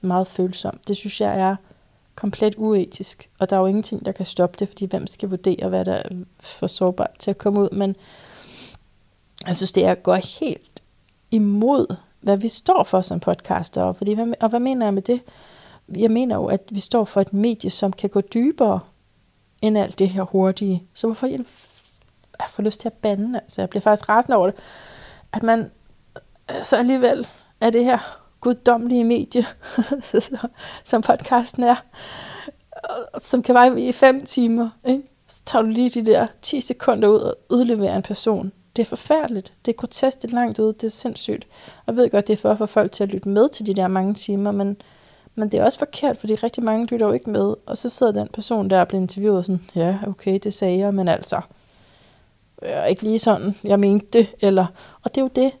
[0.00, 0.88] meget følsomt.
[0.88, 1.56] Det synes jeg er
[2.14, 5.68] komplet uetisk, og der er jo ingenting, der kan stoppe det, fordi hvem skal vurdere,
[5.68, 6.08] hvad der er
[6.40, 7.96] for sårbart til at komme ud, men
[9.46, 10.82] jeg synes, det er at gå helt
[11.30, 15.22] imod, hvad vi står for som podcaster, fordi, og hvad mener jeg med det?
[15.96, 18.80] Jeg mener jo, at vi står for et medie, som kan gå dybere
[19.62, 20.82] end alt det her hurtige.
[20.94, 21.38] Så hvorfor jeg,
[22.38, 23.40] jeg får lyst til at bande?
[23.40, 24.60] Altså, jeg bliver faktisk rasende over det.
[25.32, 25.70] At man
[26.50, 27.26] øh, så alligevel
[27.60, 29.44] er det her guddommelige medie,
[30.84, 31.76] som podcasten er,
[33.22, 34.70] som kan være i fem timer.
[34.86, 35.02] Ikke?
[35.28, 38.52] Så tager du lige de der 10 sekunder ud og udleverer en person.
[38.76, 39.52] Det er forfærdeligt.
[39.64, 41.46] Det er grotesk, det er langt ude, det er sindssygt.
[41.76, 43.66] Og jeg ved godt, det er for at få folk til at lytte med til
[43.66, 44.76] de der mange timer, men,
[45.34, 47.54] men det er også forkert, fordi rigtig mange lytter jo ikke med.
[47.66, 50.78] Og så sidder den person der og bliver interviewet og sådan, ja, okay, det sagde
[50.78, 51.40] jeg, men altså,
[52.62, 54.28] jeg ikke lige sådan, jeg mente det.
[54.40, 54.66] Eller,
[55.02, 55.52] og det er jo det,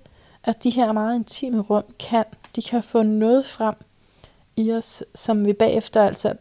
[0.44, 2.24] at de her meget intime rum kan
[2.56, 3.74] de kan få noget frem
[4.56, 6.32] i os, som vi bagefter altså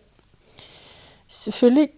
[1.27, 1.89] selvfølgelig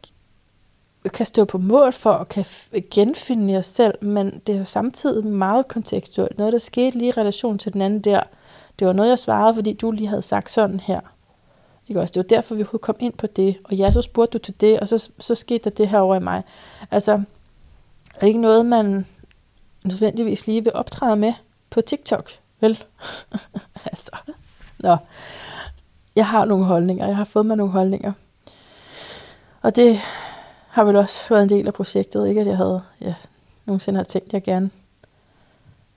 [1.09, 2.45] kan stå på mål for og kan
[2.91, 6.37] genfinde jer selv, men det er jo samtidig meget kontekstuelt.
[6.37, 8.23] Noget, der skete lige i relation til den anden der,
[8.79, 10.99] det var noget, jeg svarede, fordi du lige havde sagt sådan her.
[11.87, 12.11] Ikke også?
[12.11, 13.57] Det var derfor, vi kom ind på det.
[13.63, 16.15] Og ja, så spurgte du til det, og så, så skete der det her over
[16.15, 16.43] i mig.
[16.91, 17.21] Altså,
[18.15, 19.05] er ikke noget, man
[19.83, 21.33] nødvendigvis lige vil optræde med
[21.69, 22.83] på TikTok, vel?
[23.91, 24.11] altså,
[24.79, 24.97] nå.
[26.15, 27.07] Jeg har nogle holdninger.
[27.07, 28.13] Jeg har fået mig nogle holdninger.
[29.61, 29.99] Og det
[30.71, 32.27] har vel også været en del af projektet.
[32.27, 33.15] Ikke at jeg havde, ja,
[33.65, 34.69] nogensinde har tænkt, at jeg gerne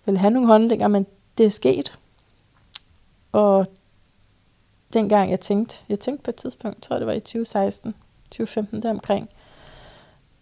[0.04, 1.06] ville have nogle holdninger, men
[1.38, 1.98] det er sket.
[3.32, 3.66] Og
[4.92, 7.94] dengang jeg tænkte, jeg tænkte på et tidspunkt, tror jeg det var i 2016,
[8.30, 9.28] 2015 deromkring,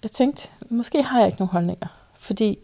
[0.03, 1.87] jeg tænkte, måske har jeg ikke nogen holdninger.
[2.18, 2.59] Fordi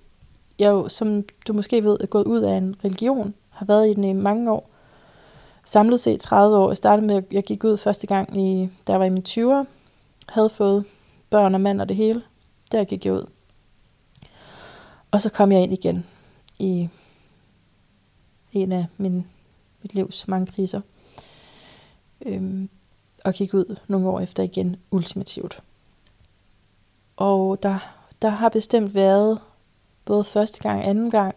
[0.58, 3.94] jeg jo, som du måske ved, er gået ud af en religion, har været i
[3.94, 4.70] den i mange år.
[5.64, 6.70] Samlet set 30 år.
[6.70, 9.24] Jeg startede med, at jeg gik ud første gang, i, da jeg var i mine
[9.28, 9.66] 20'er.
[10.28, 10.84] Havde fået
[11.30, 12.22] børn og mand og det hele.
[12.72, 13.26] Der gik jeg ud.
[15.10, 16.06] Og så kom jeg ind igen
[16.58, 16.88] i
[18.52, 19.26] en af min,
[19.82, 20.80] mit livs mange kriser.
[22.26, 22.68] Øhm,
[23.24, 25.62] og gik ud nogle år efter igen ultimativt.
[27.16, 27.78] Og der,
[28.22, 29.38] der har bestemt været
[30.04, 31.34] både første gang og anden gang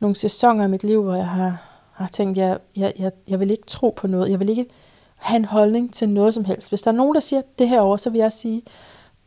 [0.00, 3.50] nogle sæsoner i mit liv, hvor jeg har, har tænkt, jeg, jeg, jeg, jeg vil
[3.50, 4.30] ikke tro på noget.
[4.30, 4.66] Jeg vil ikke
[5.24, 6.68] have en holdning til noget som helst.
[6.68, 8.62] Hvis der er nogen, der siger det her over, så vil jeg sige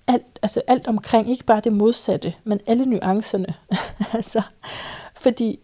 [0.07, 3.53] alt, altså alt omkring, ikke bare det modsatte, men alle nuancerne.
[4.13, 4.41] altså,
[5.15, 5.59] fordi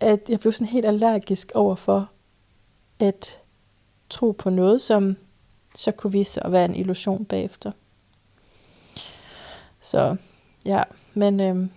[0.00, 2.10] at jeg blev sådan helt allergisk over for
[2.98, 3.40] at
[4.10, 5.16] tro på noget, som
[5.74, 7.72] så kunne vise sig at være en illusion bagefter.
[9.80, 10.16] Så
[10.66, 10.82] ja,
[11.14, 11.70] men, øhm,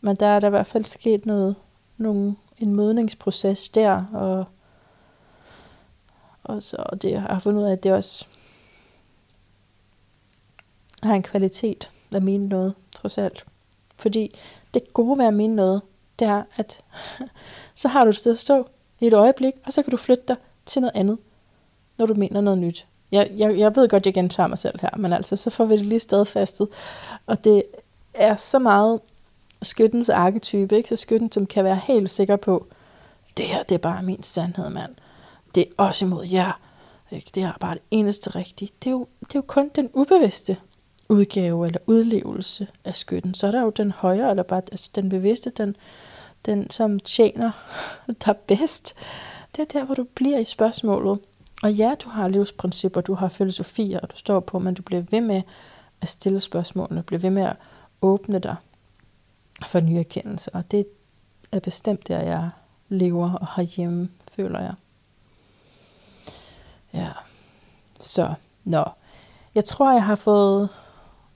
[0.00, 1.56] men der er der i hvert fald sket noget,
[1.96, 4.44] nogle, en modningsproces der, og
[6.44, 8.26] og så og det, jeg har fundet ud af, at det også
[11.02, 13.44] har en kvalitet at mene noget, trods alt.
[13.96, 14.38] Fordi
[14.74, 15.82] det gode ved at mene noget,
[16.18, 16.80] det er, at
[17.74, 18.68] så har du et sted at stå
[19.00, 21.18] i et øjeblik, og så kan du flytte dig til noget andet,
[21.98, 22.86] når du mener noget nyt.
[23.12, 25.76] Jeg, jeg, jeg ved godt, jeg gentager mig selv her, men altså, så får vi
[25.76, 26.68] det lige stadfæstet.
[27.26, 27.62] Og det
[28.14, 29.00] er så meget
[29.62, 30.88] skyttens arketype, ikke?
[30.88, 32.66] så skytten, som kan være helt sikker på,
[33.36, 34.94] det her, det er bare min sandhed, mand.
[35.54, 36.60] Det er også imod jer.
[37.10, 37.30] Ikke?
[37.34, 38.70] Det er bare det eneste rigtige.
[38.84, 40.56] Det er, jo, det er jo kun den ubevidste
[41.08, 43.34] udgave eller udlevelse af skytten.
[43.34, 45.76] Så er der jo den højere, eller bare altså den bevidste, den,
[46.46, 47.50] den som tjener
[48.26, 48.94] dig bedst.
[49.56, 51.18] Det er der, hvor du bliver i spørgsmålet.
[51.62, 55.02] Og ja, du har livsprincipper, du har filosofier, og du står på, men du bliver
[55.10, 55.42] ved med
[56.00, 57.56] at stille spørgsmålene, bliver ved med at
[58.02, 58.56] åbne dig
[59.66, 60.50] for nye erkendelser.
[60.54, 60.86] Og det
[61.52, 62.50] er bestemt der, jeg
[62.88, 64.74] lever og har hjemme, føler jeg.
[66.94, 67.10] Ja,
[68.00, 68.84] så, nå.
[69.54, 70.68] Jeg tror, jeg har fået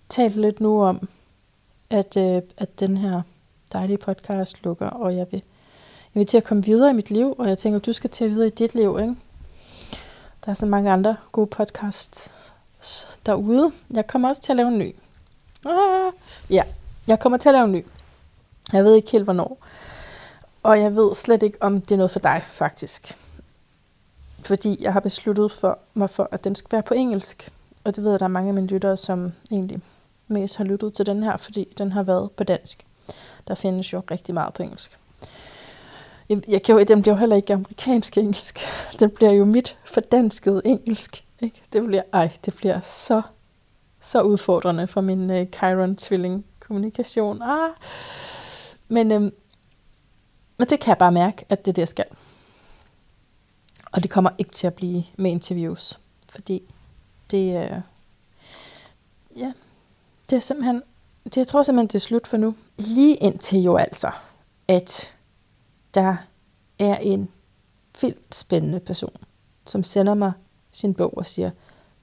[0.08, 1.08] talt lidt nu om,
[1.90, 3.22] at, øh, at den her
[3.72, 5.42] dejlige podcast lukker, og jeg vil,
[6.14, 8.24] jeg vil til at komme videre i mit liv, og jeg tænker, du skal til
[8.24, 9.16] at videre i dit liv, ikke?
[10.44, 12.30] Der er så mange andre gode podcasts
[13.26, 13.72] derude.
[13.90, 14.94] Jeg kommer også til at lave en ny.
[15.66, 16.12] Ah,
[16.50, 16.62] ja,
[17.06, 17.84] jeg kommer til at lave en ny.
[18.72, 19.58] Jeg ved ikke helt, hvornår.
[20.62, 23.16] Og jeg ved slet ikke, om det er noget for dig, faktisk.
[24.44, 27.50] Fordi jeg har besluttet for mig for, at den skal være på engelsk.
[27.84, 29.80] Og det ved jeg, at der er mange af mine lyttere, som egentlig
[30.28, 32.86] mest har lyttet til den her, fordi den har været på dansk.
[33.48, 34.98] Der findes jo rigtig meget på engelsk.
[36.28, 38.58] Jeg, jeg kan jo, den bliver jo heller ikke amerikansk engelsk.
[39.00, 41.24] Den bliver jo mit fordansket engelsk.
[41.40, 41.62] Ikke?
[41.72, 43.22] Det bliver, ej, det bliver så,
[44.00, 47.42] så udfordrende for min øh, Chiron-tvilling kommunikation.
[47.42, 47.70] Ah.
[48.88, 49.32] Men, øhm,
[50.58, 52.04] men det kan jeg bare mærke, at det er det, jeg skal.
[53.94, 56.62] Og det kommer ikke til at blive med interviews, fordi
[57.30, 57.80] det, øh,
[59.36, 59.52] ja,
[60.30, 60.82] det er simpelthen,
[61.24, 62.54] det, jeg tror simpelthen, det er slut for nu.
[62.78, 64.10] Lige indtil jo altså,
[64.68, 65.12] at
[65.94, 66.16] der
[66.78, 67.28] er en
[68.00, 69.16] vildt spændende person,
[69.66, 70.32] som sender mig
[70.72, 71.50] sin bog og siger,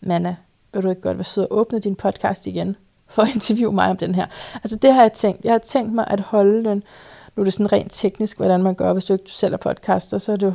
[0.01, 0.35] Manna,
[0.73, 2.75] vil du ikke godt være sød og åbne din podcast igen,
[3.07, 4.25] for at interviewe mig om den her.
[4.53, 5.45] Altså det har jeg tænkt.
[5.45, 6.83] Jeg har tænkt mig at holde den,
[7.35, 10.17] nu er det sådan rent teknisk, hvordan man gør, hvis du ikke selv er podcaster,
[10.17, 10.53] så er du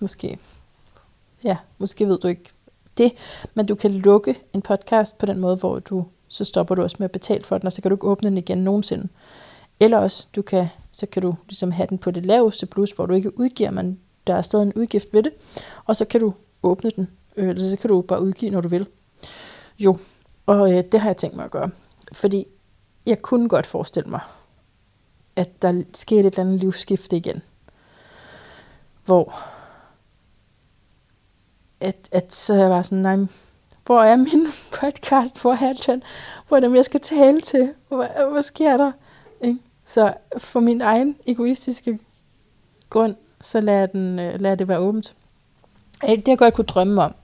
[0.00, 0.38] måske,
[1.44, 2.50] ja, måske ved du ikke
[2.98, 3.12] det,
[3.54, 6.96] men du kan lukke en podcast på den måde, hvor du så stopper du også
[6.98, 9.08] med at betale for den, og så kan du ikke åbne den igen nogensinde.
[9.80, 13.06] Eller også, du kan, så kan du ligesom have den på det laveste plus, hvor
[13.06, 15.32] du ikke udgiver, men der er stadig en udgift ved det,
[15.84, 18.68] og så kan du åbne den, øh, eller så kan du bare udgive, når du
[18.68, 18.86] vil.
[19.78, 19.98] Jo,
[20.46, 21.70] og øh, det har jeg tænkt mig at gøre,
[22.12, 22.46] fordi
[23.06, 24.20] jeg kunne godt forestille mig,
[25.36, 27.42] at der skete et eller andet livsskifte igen,
[29.04, 29.38] hvor
[31.80, 33.16] at, at så jeg var sådan, nej,
[33.86, 34.46] hvor er min
[34.80, 36.02] podcast, hvor er den,
[36.48, 38.92] hvor er dem, jeg skal tale til, hvad, hvad sker der?
[39.40, 39.58] Ikke?
[39.86, 41.98] Så for min egen egoistiske
[42.90, 45.14] grund, så lader, den, øh, lader det være åbent.
[46.04, 47.14] Øh, det jeg godt kunne drømme om,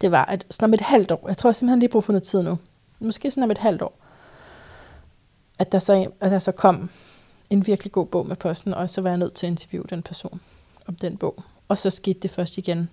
[0.00, 2.22] det var, at sådan om et halvt år, jeg tror simpelthen lige brug for noget
[2.22, 2.58] tid nu,
[3.00, 3.98] måske sådan om et halvt år,
[5.58, 6.90] at der så, at der så kom
[7.50, 10.02] en virkelig god bog med posten, og så var jeg nødt til at interviewe den
[10.02, 10.40] person
[10.86, 11.42] om den bog.
[11.68, 12.90] Og så skete det først igen,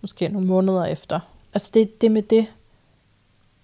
[0.00, 1.20] måske nogle måneder efter,
[1.54, 2.46] altså det, det med det,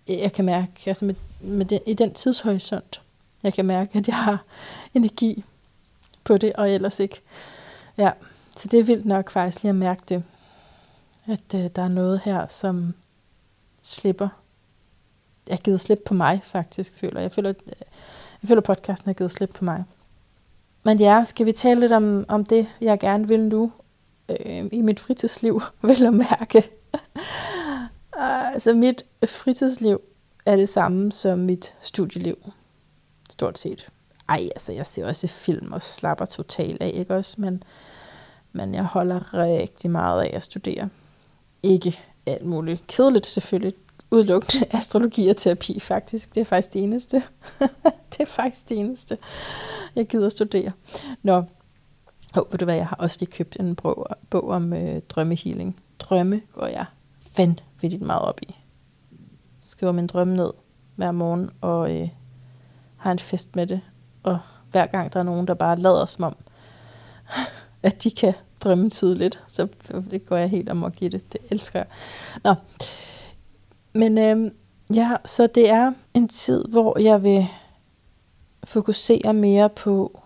[0.09, 3.01] jeg kan mærke, altså med, med det, i den tidshorisont,
[3.43, 4.45] jeg kan mærke, at jeg har
[4.95, 5.45] energi
[6.25, 7.21] på det, og ellers ikke.
[7.99, 8.11] Ja,
[8.57, 10.23] så det er vildt nok faktisk lige at mærke det,
[11.27, 12.95] at øh, der er noget her, som
[13.83, 14.29] slipper.
[15.47, 17.33] Jeg har givet slip på mig, faktisk, føler jeg.
[17.33, 17.53] Føler,
[18.43, 19.85] jeg føler, podcasten har givet slip på mig.
[20.83, 23.73] Men ja, skal vi tale lidt om, om det, jeg gerne vil nu
[24.29, 26.71] øh, i mit fritidsliv, vil at mærke.
[28.17, 30.01] Altså mit fritidsliv
[30.47, 32.37] er det samme som mit studieliv.
[33.31, 33.89] Stort set.
[34.29, 37.41] Ej, altså jeg ser også film og slapper totalt af, ikke også?
[37.41, 37.63] Men,
[38.53, 40.89] men jeg holder rigtig meget af at studere.
[41.63, 42.87] Ikke alt muligt.
[42.87, 43.75] Kedeligt selvfølgelig.
[44.11, 46.35] Udelukkende astrologi og terapi faktisk.
[46.35, 47.23] Det er faktisk det eneste.
[48.13, 49.19] det er faktisk det eneste,
[49.97, 50.73] jeg gider studere.
[51.23, 51.45] Nå,
[52.37, 55.81] oh, ved du hvad, jeg har også lige købt en bog, bog om øh, drømmehealing.
[55.99, 56.85] Drømme går jeg
[57.37, 58.55] vanvittigt meget op i.
[59.61, 60.51] Skriver min drømme ned
[60.97, 62.09] hver morgen, og øh,
[62.97, 63.81] har en fest med det.
[64.23, 64.39] Og
[64.71, 66.37] hver gang der er nogen, der bare lader som om,
[67.83, 69.69] at de kan drømme tydeligt, så
[70.11, 71.33] det går jeg helt amok i det.
[71.33, 71.87] Det elsker jeg.
[72.45, 72.55] Nå.
[73.93, 74.51] Men øh,
[74.97, 77.47] ja, så det er en tid, hvor jeg vil
[78.65, 80.21] fokusere mere på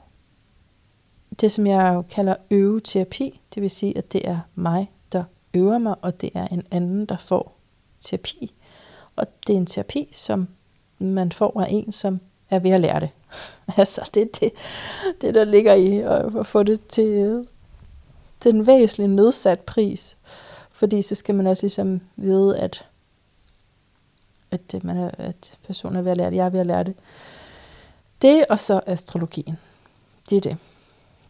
[1.40, 3.40] det, som jeg kalder øveterapi.
[3.54, 5.24] Det vil sige, at det er mig, der
[5.54, 7.58] øver mig, og det er en anden, der får
[8.00, 8.54] terapi.
[9.16, 10.48] Og det er en terapi, som
[10.98, 12.20] man får af en, som
[12.50, 13.10] er ved at lære det.
[13.76, 14.52] altså, det er det,
[15.20, 15.98] det, der ligger i
[16.38, 17.46] at få det til,
[18.40, 20.16] til en væsentlig nedsat pris.
[20.72, 22.86] Fordi så skal man også ligesom vide, at,
[24.50, 26.66] at, øh, man er, at personen er ved at lære det, jeg er ved at
[26.66, 26.94] lære det.
[28.22, 29.58] Det og så astrologien.
[30.30, 30.56] Det er det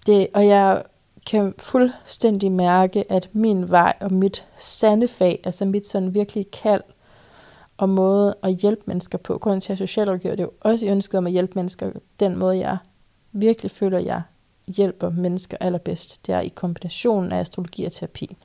[0.08, 0.82] det og jeg
[1.26, 6.82] kan fuldstændig mærke, at min vej og mit sande fag, altså mit sådan virkelig kald
[7.76, 11.18] og måde at hjælpe mennesker på, grunden til at socialrådgiver, det er jo også ønsket
[11.18, 11.90] om at hjælpe mennesker,
[12.20, 12.76] den måde jeg
[13.32, 14.22] virkelig føler, jeg
[14.66, 18.36] hjælper mennesker allerbedst, det er i kombinationen af astrologi og terapi.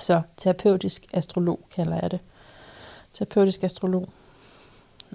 [0.00, 2.20] Så terapeutisk astrolog kalder jeg det.
[3.12, 4.08] Terapeutisk astrolog.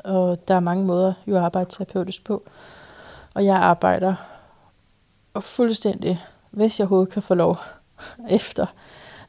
[0.03, 2.43] Og der er mange måder jo at arbejde terapeutisk på.
[3.33, 4.15] Og jeg arbejder
[5.37, 7.57] og fuldstændig, hvis jeg overhovedet kan få lov,
[8.29, 8.65] efter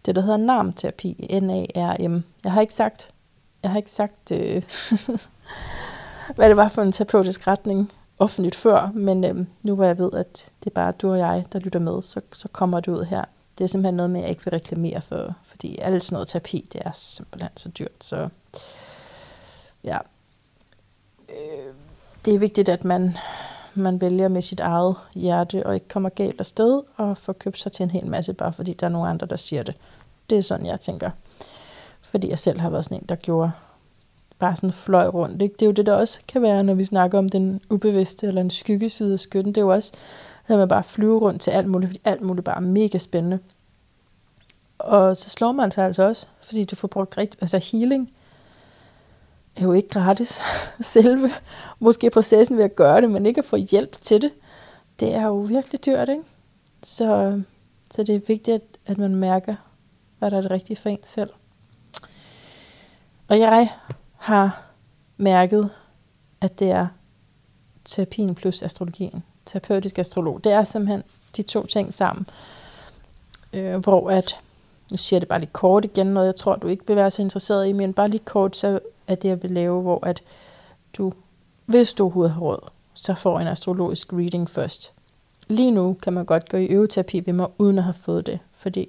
[0.06, 1.38] det, der hedder NARM-terapi.
[1.40, 2.24] N-A-R-M.
[2.44, 3.10] Jeg har ikke sagt,
[3.62, 4.62] jeg har ikke sagt øh,
[6.36, 10.12] hvad det var for en terapeutisk retning offentligt før, men øh, nu hvor jeg ved,
[10.12, 13.04] at det er bare du og jeg, der lytter med, så, så kommer det ud
[13.04, 13.24] her.
[13.58, 16.28] Det er simpelthen noget med, at jeg ikke vil reklamere for, fordi alt sådan noget
[16.28, 18.04] terapi, det er simpelthen så dyrt.
[18.04, 18.28] Så
[19.84, 19.98] ja,
[21.28, 21.74] øh,
[22.24, 23.16] det er vigtigt, at man,
[23.78, 27.72] man vælger med sit eget hjerte, og ikke kommer galt afsted, og får købt sig
[27.72, 29.74] til en hel masse, bare fordi der er nogle andre, der siger det.
[30.30, 31.10] Det er sådan, jeg tænker.
[32.02, 33.50] Fordi jeg selv har været sådan en, der gjorde
[34.38, 35.42] bare sådan fløj rundt.
[35.42, 35.52] Ikke?
[35.52, 38.40] Det er jo det, der også kan være, når vi snakker om den ubevidste eller
[38.40, 39.54] en skyggeside af skytten.
[39.54, 39.92] Det er jo også,
[40.46, 43.38] at man bare flyver rundt til alt muligt, fordi alt muligt bare er mega spændende.
[44.78, 48.12] Og så slår man sig altså også, fordi du får brugt rigtig, altså healing
[49.58, 50.40] er jo ikke gratis.
[50.80, 51.30] Selve
[51.78, 54.30] måske processen ved at gøre det, men ikke at få hjælp til det,
[55.00, 56.22] det er jo virkelig dyrt, ikke?
[56.82, 57.40] Så,
[57.90, 59.54] så det er vigtigt, at, at man mærker,
[60.18, 61.30] hvad der er det rigtige for en selv.
[63.28, 63.72] Og jeg
[64.16, 64.62] har
[65.16, 65.70] mærket,
[66.40, 66.86] at det er
[67.84, 69.22] terapien plus astrologien.
[69.46, 70.44] Terapeutisk astrolog.
[70.44, 71.02] Det er simpelthen
[71.36, 72.26] de to ting sammen.
[73.52, 74.36] Øh, hvor at,
[74.90, 77.10] nu siger jeg det bare lidt kort igen, noget jeg tror, du ikke vil være
[77.10, 80.22] så interesseret i, men bare lidt kort, så af det, jeg vil lave, hvor at
[80.92, 81.12] du,
[81.66, 84.92] hvis du overhovedet har råd, så får en astrologisk reading først.
[85.48, 88.38] Lige nu kan man godt gå i øveterapi ved mig, uden at have fået det,
[88.52, 88.88] fordi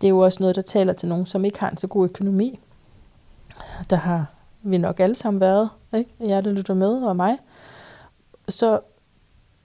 [0.00, 2.04] det er jo også noget, der taler til nogen, som ikke har en så god
[2.04, 2.58] økonomi,
[3.90, 4.26] der har
[4.62, 6.10] vi nok alle sammen været, ikke?
[6.20, 7.38] Jeg, der lytter med, og mig.
[8.48, 8.80] Så,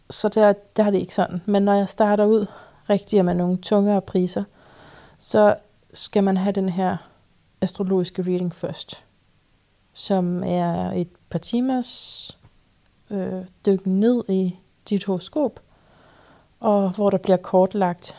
[0.09, 1.41] så der, der er det ikke sådan.
[1.45, 2.45] Men når jeg starter ud
[2.89, 4.43] rigtig med nogle tungere priser,
[5.17, 5.55] så
[5.93, 6.97] skal man have den her
[7.61, 9.05] astrologiske reading først,
[9.93, 12.37] som er et par timers
[13.09, 14.55] øh, dyk ned i
[14.89, 15.59] dit horoskop,
[16.59, 18.17] og hvor der bliver kortlagt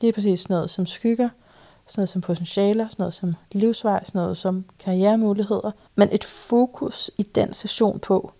[0.00, 1.28] lige præcis sådan noget som skygger,
[1.86, 7.10] sådan noget som potentialer, sådan noget som livsvej, sådan noget som karrieremuligheder, men et fokus
[7.18, 8.32] i den session på,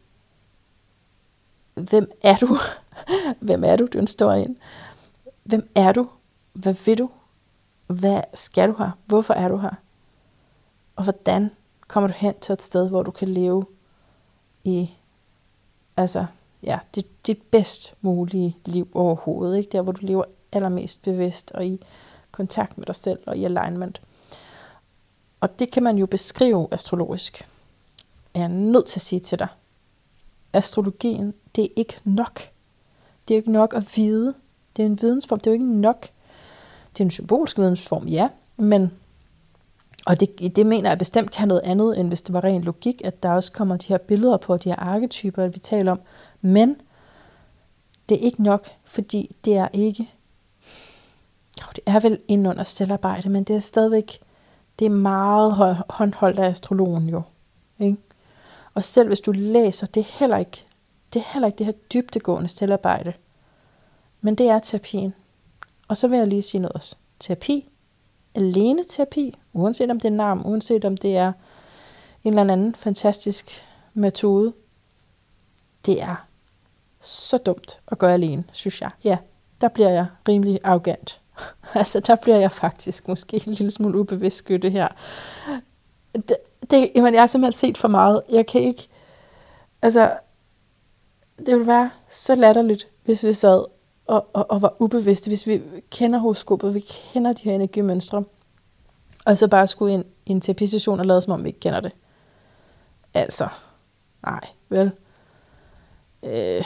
[1.75, 2.57] hvem er du?
[3.47, 3.87] hvem er du?
[3.87, 4.59] Det er en stor en.
[5.43, 6.09] Hvem er du?
[6.53, 7.11] Hvad vil du?
[7.87, 8.91] Hvad skal du her?
[9.07, 9.75] Hvorfor er du her?
[10.97, 11.51] Og hvordan
[11.89, 13.65] kommer du hen til et sted, hvor du kan leve
[14.65, 14.91] i
[15.97, 16.27] altså,
[16.63, 19.59] ja, dit, dit bedst mulige liv overhovedet.
[19.59, 19.69] Ikke?
[19.73, 21.81] Der, hvor du lever allermest bevidst og i
[22.31, 24.01] kontakt med dig selv og i alignment.
[25.41, 27.49] Og det kan man jo beskrive astrologisk.
[28.35, 29.49] Jeg er nødt til at sige til dig,
[30.53, 32.41] astrologien, det er ikke nok.
[33.29, 34.35] Det er ikke nok at vide.
[34.77, 36.09] Det er en vidensform, det er jo ikke nok.
[36.93, 38.91] Det er en symbolsk vidensform, ja, men
[40.07, 43.03] og det, det mener jeg bestemt kan noget andet, end hvis det var ren logik,
[43.05, 46.01] at der også kommer de her billeder på, de her arketyper, vi taler om.
[46.41, 46.77] Men
[48.09, 50.11] det er ikke nok, fordi det er ikke
[51.61, 54.19] jo, det er vel ind under selvarbejde, men det er stadigvæk,
[54.79, 57.23] det er meget håndholdt af astrologen jo.
[57.79, 57.97] Ikke?
[58.75, 60.65] Og selv hvis du læser, det er heller ikke
[61.15, 63.13] det, er heller ikke det her dybtegående selvarbejde.
[64.21, 65.15] Men det er terapien.
[65.89, 66.97] Og så vil jeg lige sige noget også.
[67.21, 67.69] Terapi,
[68.35, 71.33] alene terapi, uanset om det er navn, uanset om det er
[72.25, 74.53] en eller anden fantastisk metode,
[75.87, 76.27] det er
[77.01, 78.91] så dumt at gøre alene, synes jeg.
[79.05, 79.19] Ja,
[79.61, 81.21] der bliver jeg rimelig arrogant.
[81.75, 84.89] altså, der bliver jeg faktisk måske en lille smule ubevidst skytte her.
[86.15, 86.37] Det,
[86.71, 88.23] det, jamen, jeg har simpelthen set for meget.
[88.31, 88.89] Jeg kan ikke...
[89.83, 90.19] Altså,
[91.39, 93.65] det ville være så latterligt, hvis vi sad
[94.07, 98.25] og, og, og var ubevidste, hvis vi kender horoskopet, vi kender de her energimønstre,
[99.27, 101.81] og så bare skulle ind i en terapistation og lade som om vi ikke kender
[101.81, 101.93] det.
[103.15, 103.49] Altså,
[104.27, 104.91] nej, vel.
[106.23, 106.65] Øh,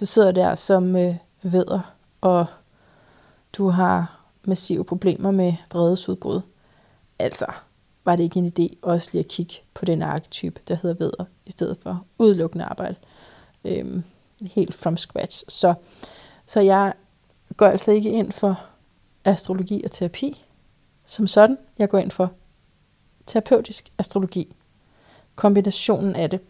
[0.00, 2.46] du sidder der som øh, veder, og
[3.52, 6.40] du har massive problemer med vredesudbrud.
[7.18, 7.46] Altså,
[8.04, 11.24] var det ikke en idé også lige at kigge på den arketype, der hedder veder,
[11.46, 12.96] i stedet for udelukkende arbejde
[13.64, 14.02] Øh,
[14.54, 15.44] helt from scratch.
[15.48, 15.74] Så,
[16.48, 16.92] så jeg
[17.56, 18.60] går altså ikke ind for
[19.24, 20.44] astrologi og terapi
[21.08, 21.58] som sådan.
[21.78, 22.32] Jeg går ind for
[23.26, 24.54] terapeutisk astrologi.
[25.36, 26.40] Kombinationen af det.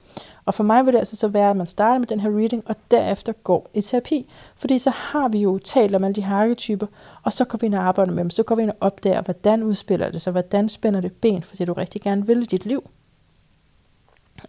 [0.45, 2.63] Og for mig vil det altså så være, at man starter med den her reading,
[2.69, 4.29] og derefter går i terapi.
[4.57, 6.87] Fordi så har vi jo talt om alle de her arketyper,
[7.23, 8.31] og så går vi ind og arbejder med dem.
[8.31, 11.57] Så går vi ind og opdager, hvordan udspiller det sig, hvordan spænder det ben for
[11.57, 12.91] det, du rigtig gerne vil i dit liv.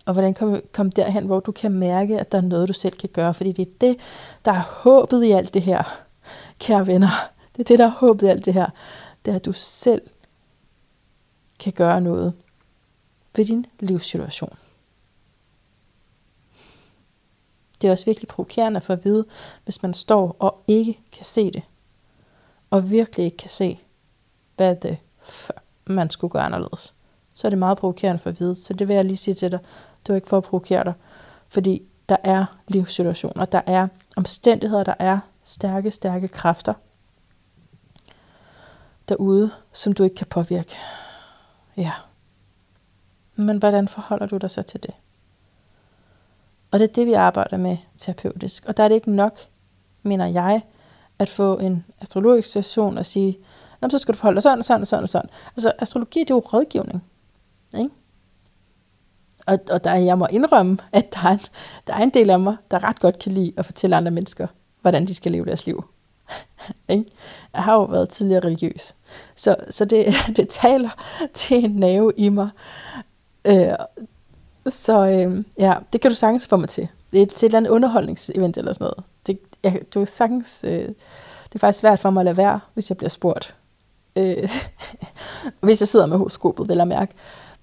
[0.06, 2.94] Og hvordan komme kom derhen, hvor du kan mærke, at der er noget, du selv
[2.94, 3.34] kan gøre.
[3.34, 3.98] Fordi det er det,
[4.46, 6.06] der er håbet i alt det her,
[6.60, 7.32] kære venner.
[7.52, 8.70] Det er det, der er håbet i alt det her.
[9.26, 10.02] Det er, at du selv
[11.60, 12.34] kan gøre noget
[13.36, 14.58] ved din livssituation.
[17.82, 19.26] Det er også virkelig provokerende for at vide,
[19.64, 21.64] hvis man står og ikke kan se det.
[22.70, 23.80] Og virkelig ikke kan se,
[24.56, 24.98] hvad det
[25.86, 26.96] man skulle gøre anderledes.
[27.40, 28.56] Så er det meget provokerende for at vide.
[28.56, 29.60] Så det vil jeg lige sige til dig.
[30.02, 30.94] Det er ikke for at provokere dig.
[31.48, 36.74] Fordi der er livssituationer, der er omstændigheder, der er stærke, stærke kræfter
[39.10, 40.78] derude, som du ikke kan påvirke.
[41.78, 41.92] Ja.
[43.36, 44.94] Men hvordan forholder du dig så til det?
[46.72, 48.66] Og det er det, vi arbejder med terapeutisk.
[48.66, 49.40] Og der er det ikke nok,
[50.04, 50.62] mener jeg,
[51.20, 53.38] at få en astrologisk session og sige,
[53.90, 55.30] så skal du forholde dig sådan og sådan og sådan og sådan.
[55.56, 57.04] Altså astrologi, det er jo rådgivning.
[57.78, 57.90] Ikke?
[59.46, 61.40] Og, og der, jeg må indrømme, at der er, en,
[61.88, 64.48] der er en del af mig, der ret godt kan lide at fortælle andre mennesker,
[64.82, 65.84] hvordan de skal leve deres liv.
[66.90, 67.06] ikke?
[67.54, 68.96] Jeg har jo været tidligere religiøs.
[69.36, 70.06] Så, så det,
[70.38, 70.90] det taler
[71.34, 72.50] til en nerve i mig.
[73.48, 73.74] Øh,
[74.70, 76.88] så øh, ja, det kan du sagtens få mig til.
[77.12, 79.04] Det er til et eller andet underholdningsevent eller sådan noget.
[79.28, 80.88] Det, jeg, du sagtens, øh,
[81.44, 83.56] det er faktisk svært for mig at lade være, hvis jeg bliver spurgt.
[84.16, 84.50] Øh,
[85.62, 87.14] hvis jeg sidder med horoskopet, vil jeg mærke.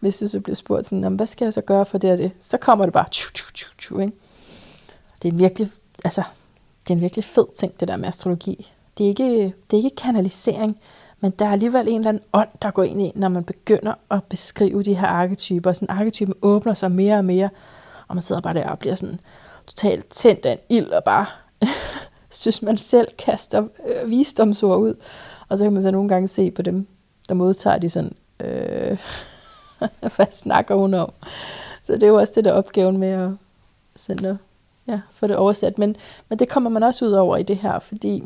[0.00, 2.30] Hvis du så bliver spurgt sådan, hvad skal jeg så gøre for det og det?
[2.40, 4.12] Så kommer det bare, tju, tju, tju, tju, ikke?
[5.22, 5.70] Det er en virkelig,
[6.04, 6.22] altså,
[6.82, 8.72] det er en virkelig fed ting, det der med astrologi.
[8.98, 10.78] Det er ikke, det er ikke kanalisering,
[11.20, 13.94] men der er alligevel en eller anden ånd, der går ind i, når man begynder
[14.10, 15.72] at beskrive de her arketyper.
[15.72, 17.50] Sådan arketypen åbner sig mere og mere,
[18.08, 19.20] og man sidder bare der og bliver sådan
[19.66, 21.26] totalt tændt af en ild, og bare
[22.30, 24.94] synes, man selv kaster øh, visdomsord ud.
[25.48, 26.86] Og så kan man så nogle gange se på dem,
[27.28, 28.98] der modtager de sådan, øh,
[30.16, 31.12] hvad snakker hun om?
[31.82, 33.30] Så det er jo også det der opgaven med at
[33.96, 34.38] sende,
[34.88, 35.78] ja, få det oversat.
[35.78, 35.96] Men,
[36.28, 38.22] men det kommer man også ud over i det her, fordi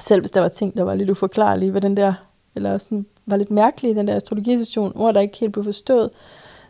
[0.00, 2.14] selv hvis der var ting, der var lidt uforklarlige, hvad den der,
[2.54, 6.10] eller sådan, var lidt mærkelige, den der astrologisession, ord, der ikke helt blev forstået.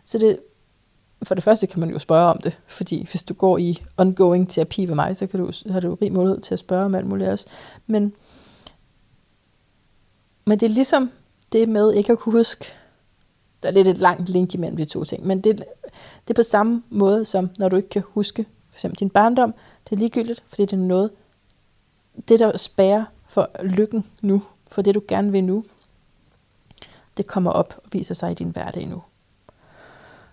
[0.03, 0.39] Så det,
[1.23, 4.49] for det første kan man jo spørge om det, fordi hvis du går i ongoing
[4.49, 7.07] terapi ved mig, så kan du, har du rig mulighed til at spørge om alt
[7.07, 7.45] muligt også.
[7.87, 8.13] Men,
[10.45, 11.11] men det er ligesom
[11.51, 12.65] det med ikke at kunne huske,
[13.65, 16.43] der er lidt et langt link imellem de to ting, men det, det er på
[16.43, 19.53] samme måde, som når du ikke kan huske for eksempel din barndom,
[19.83, 21.11] det er ligegyldigt, fordi det er noget,
[22.27, 25.63] det der spærer for lykken nu, for det du gerne vil nu,
[27.17, 29.03] det kommer op og viser sig i din hverdag nu.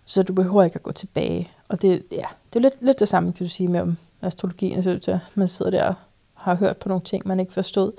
[0.05, 1.51] Så du behøver ikke at gå tilbage.
[1.69, 4.77] Og det, ja, det er lidt, lidt det samme, kan du sige, med astrologien.
[4.77, 5.95] Altså, man sidder der og
[6.35, 7.93] har hørt på nogle ting, man ikke forstod.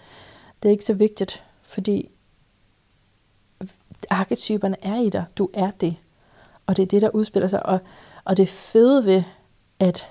[0.63, 2.09] Det er ikke så vigtigt, fordi
[4.09, 5.25] arketyperne er i dig.
[5.37, 5.95] Du er det.
[6.67, 7.65] Og det er det, der udspiller sig.
[7.65, 7.79] Og,
[8.23, 9.23] og det fede ved,
[9.79, 10.07] at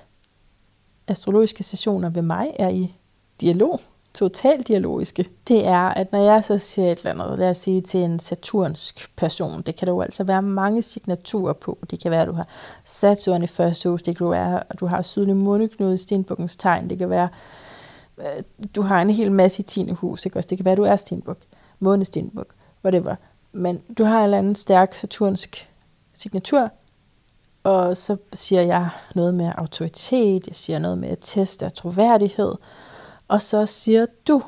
[1.08, 2.94] astrologiske sessioner ved mig er i
[3.40, 3.80] dialog
[4.14, 7.80] totalt dialogiske, det er, at når jeg så siger et eller andet, lad os sige
[7.80, 11.78] til en saturnsk person, det kan der jo altså være mange signaturer på.
[11.90, 12.48] Det kan være, at du har
[12.84, 16.90] Saturn i første hus, det kan være, at du har sydlig måneknude i Stenbukkens tegn,
[16.90, 17.28] det kan være,
[18.18, 18.42] øh,
[18.76, 19.90] du har en hel masse i 10.
[19.90, 20.38] hus, ikke?
[20.38, 21.38] Også det kan være, at du er Stenbuk,
[21.78, 22.48] måne Stenbuk,
[22.84, 23.16] whatever.
[23.52, 25.68] Men du har en eller anden stærk saturnsk
[26.12, 26.70] signatur,
[27.62, 32.54] og så siger jeg noget med autoritet, jeg siger noget med at teste af troværdighed,
[33.28, 34.42] og så siger du,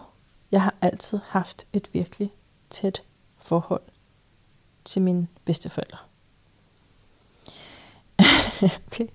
[0.52, 2.32] jeg har altid haft et virkelig
[2.70, 3.02] tæt
[3.38, 3.82] forhold
[4.84, 5.98] til mine bedsteforældre.
[8.86, 9.06] okay.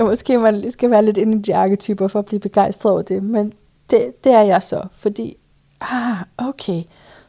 [0.00, 3.22] Måske man skal være lidt inde i de arketyper for at blive begejstret over det,
[3.22, 3.52] men
[3.90, 5.36] det, det er jeg så, fordi,
[5.80, 6.82] ah, okay,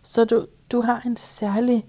[0.03, 1.85] så du, du har en særlig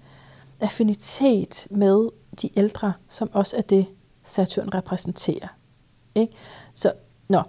[0.59, 2.09] affinitet med
[2.41, 3.85] de ældre, som også er det,
[4.23, 5.47] Saturn repræsenterer.
[6.15, 6.33] Ikke?
[6.73, 6.93] Så,
[7.29, 7.41] nå,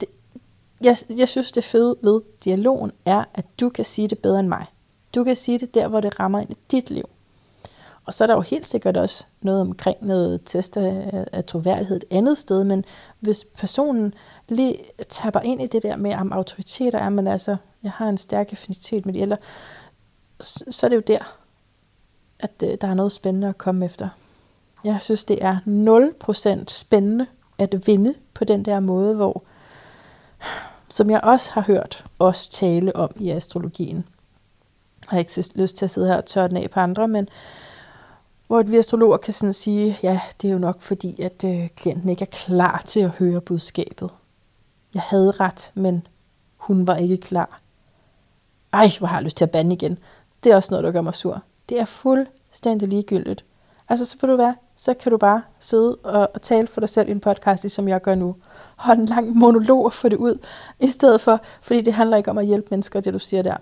[0.00, 0.08] det,
[0.80, 4.48] jeg, jeg synes, det fede ved dialogen er, at du kan sige det bedre end
[4.48, 4.66] mig.
[5.14, 7.08] Du kan sige det der, hvor det rammer ind i dit liv.
[8.04, 11.96] Og så er der jo helt sikkert også noget omkring noget test af, af troværdighed
[11.96, 12.84] et andet sted, men
[13.20, 14.14] hvis personen
[14.48, 14.76] lige
[15.08, 18.52] tapper ind i det der med, om autoriteter er, man altså, jeg har en stærk
[18.52, 19.36] affinitet med de ældre,
[20.40, 21.36] så, så er det jo der,
[22.38, 24.08] at øh, der er noget spændende at komme efter.
[24.84, 25.56] Jeg synes, det er
[26.64, 27.26] 0% spændende
[27.58, 29.42] at vinde på den der måde, hvor,
[30.88, 33.96] som jeg også har hørt os tale om i astrologien.
[33.96, 37.28] Jeg har ikke lyst til at sidde her og tørre den af på andre, men
[38.46, 42.08] hvor vi astrologer kan sådan sige, ja, det er jo nok fordi, at øh, klienten
[42.08, 44.10] ikke er klar til at høre budskabet.
[44.94, 46.06] Jeg havde ret, men
[46.56, 47.60] hun var ikke klar.
[48.72, 49.98] Ej, hvor har jeg lyst til at bande igen.
[50.44, 51.42] Det er også noget, der gør mig sur.
[51.68, 53.44] Det er fuldstændig ligegyldigt.
[53.88, 56.88] Altså, så vil du være, så kan du bare sidde og, og tale for dig
[56.88, 58.36] selv i en podcast, som jeg gør nu.
[58.76, 60.46] Hold en lang monolog og få det ud,
[60.80, 63.56] i stedet for, fordi det handler ikke om at hjælpe mennesker, det du siger der.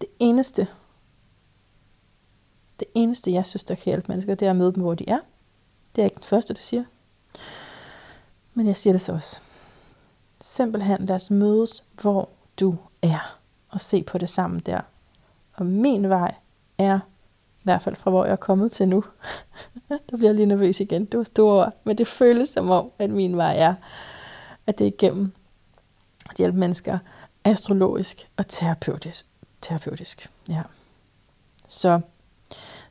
[0.00, 0.66] Det eneste,
[2.80, 5.08] det eneste, jeg synes, der kan hjælpe mennesker, det er at møde dem, hvor de
[5.08, 5.18] er.
[5.96, 6.84] Det er ikke den første, der siger.
[8.54, 9.40] Men jeg siger det så også.
[10.40, 12.28] Simpelthen lad os mødes, hvor
[12.60, 13.38] du er,
[13.68, 14.80] og se på det sammen der.
[15.58, 16.34] Og min vej
[16.78, 16.98] er,
[17.58, 19.04] i hvert fald fra hvor jeg er kommet til nu,
[20.10, 22.90] der bliver jeg lige nervøs igen, det var store ord, men det føles som om,
[22.98, 23.74] at min vej er,
[24.66, 25.32] at det er igennem
[26.30, 26.98] at hjælpe mennesker
[27.44, 29.26] astrologisk og terapeutisk.
[29.62, 30.30] terapeutisk.
[30.50, 30.62] Ja.
[31.68, 32.00] Så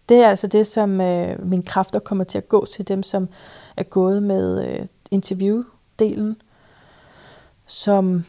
[0.10, 3.30] det er altså det, som øh, mine kræfter kommer til at gå til dem, som
[3.78, 6.42] er gået med øh, interviewdelen,
[7.66, 8.26] som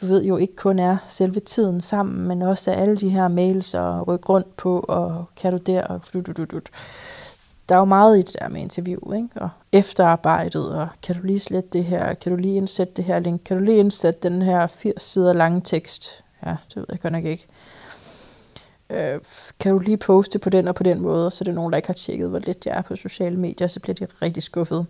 [0.00, 3.74] du ved jo ikke kun er selve tiden sammen, men også alle de her mails
[3.74, 6.60] og rykke rundt på, og kan du der, og du, du, du, du.
[7.68, 9.28] Der er jo meget i det der med interview, ikke?
[9.34, 13.18] og efterarbejdet, og kan du lige slette det her, kan du lige indsætte det her
[13.18, 16.24] link, kan du lige indsætte den her 80 sider lange tekst.
[16.46, 17.46] Ja, det ved jeg godt nok ikke
[18.90, 19.20] øh,
[19.60, 21.76] kan du lige poste på den og på den måde, så det er nogen, der
[21.76, 24.86] ikke har tjekket, hvor lidt jeg er på sociale medier, så bliver de rigtig skuffet.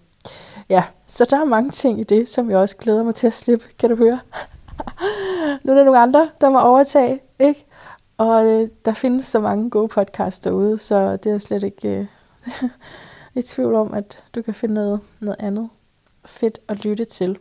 [0.69, 3.33] Ja, så der er mange ting i det, som jeg også glæder mig til at
[3.33, 4.21] slippe, kan du høre
[5.65, 7.67] nu er der nogle andre, der må overtage, ikke?
[8.19, 12.07] Og øh, der findes så mange gode podcasts derude, så det er slet ikke øh,
[13.41, 15.69] i tvivl om, at du kan finde noget, noget andet
[16.25, 17.39] fedt at lytte til.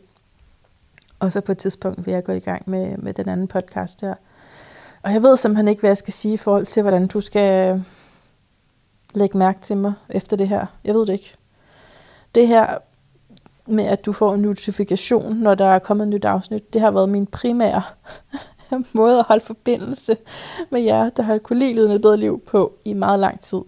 [1.18, 4.00] Og så på et tidspunkt vil jeg gå i gang med, med den anden podcast
[4.00, 4.14] der.
[5.02, 7.74] Og jeg ved simpelthen ikke, hvad jeg skal sige i forhold til, hvordan du skal
[7.74, 7.80] øh,
[9.14, 10.66] lægge mærke til mig efter det her.
[10.84, 11.34] Jeg ved det ikke.
[12.34, 12.78] Det her
[13.66, 16.90] med, at du får en notifikation, når der er kommet et nyt afsnit, det har
[16.90, 17.82] været min primære
[18.92, 20.16] måde at holde forbindelse
[20.70, 23.60] med jer, der har kunne lide Lyden et bedre liv på i meget lang tid.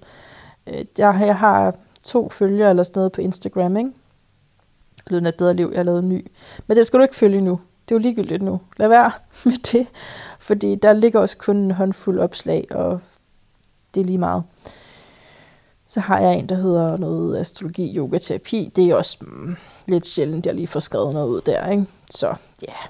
[0.66, 1.74] Øh, jeg, jeg har
[2.04, 3.90] to følgere eller sådan noget på Instagram, ikke?
[5.06, 6.26] Lyden et bedre liv, jeg har lavet ny.
[6.66, 7.60] Men det skal du ikke følge nu.
[7.88, 8.60] Det er jo ligegyldigt nu.
[8.76, 9.10] Lad være
[9.44, 9.86] med det.
[10.38, 13.00] Fordi der ligger også kun en håndfuld opslag, og
[13.94, 14.42] det er lige meget.
[15.86, 18.72] Så har jeg en, der hedder noget astrologi, yoga, terapi.
[18.76, 19.56] Det er også mm,
[19.86, 21.70] lidt sjældent, jeg lige får skrevet noget ud der.
[21.70, 21.86] Ikke?
[22.10, 22.32] Så ja,
[22.68, 22.88] yeah.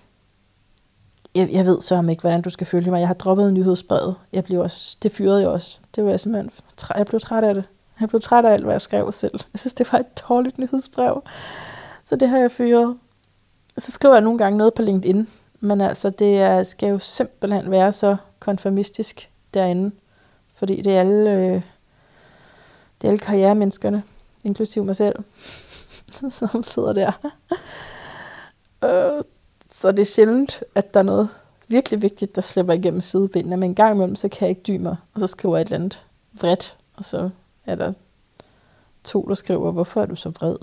[1.34, 3.00] jeg, jeg ved så om ikke, hvordan du skal følge mig.
[3.00, 4.14] Jeg har droppet nyhedsbrevet.
[4.32, 5.78] Jeg blev også, det fyrede jeg også.
[5.96, 6.50] Det var jeg simpelthen,
[6.96, 7.64] jeg blev træt af det.
[8.00, 9.40] Jeg blev træt af alt, hvad jeg skrev selv.
[9.52, 11.22] Jeg synes, det var et dårligt nyhedsbrev.
[12.04, 12.96] Så det har jeg fyret.
[13.78, 15.28] Så skriver jeg nogle gange noget på LinkedIn,
[15.60, 19.90] men altså, det skal jo simpelthen være så konformistisk derinde.
[20.54, 21.62] Fordi det er alle, øh,
[23.00, 24.02] det er alle karrieremenneskerne,
[24.44, 25.16] inklusiv mig selv,
[26.38, 27.12] som sidder der.
[28.84, 29.22] øh,
[29.72, 31.28] så det er sjældent, at der er noget
[31.68, 33.56] virkelig vigtigt, der slipper igennem sidebenene.
[33.56, 35.66] Men en gang imellem, så kan jeg ikke dybe mig, og så skriver jeg et
[35.66, 37.30] eller andet vredt, og så
[37.66, 37.92] er der
[39.04, 40.56] to, der skriver, hvorfor er du så vred?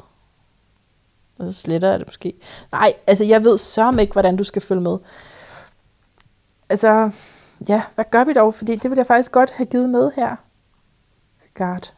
[1.39, 2.33] Og så sletter jeg det måske.
[2.71, 4.97] Nej, altså jeg ved sørme ikke, hvordan du skal følge med.
[6.69, 7.11] Altså,
[7.67, 8.53] ja, hvad gør vi dog?
[8.53, 10.35] Fordi det vil jeg faktisk godt have givet med her.
[11.53, 11.89] God.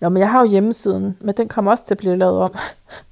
[0.00, 2.54] Nå, men jeg har jo hjemmesiden, men den kommer også til at blive lavet om.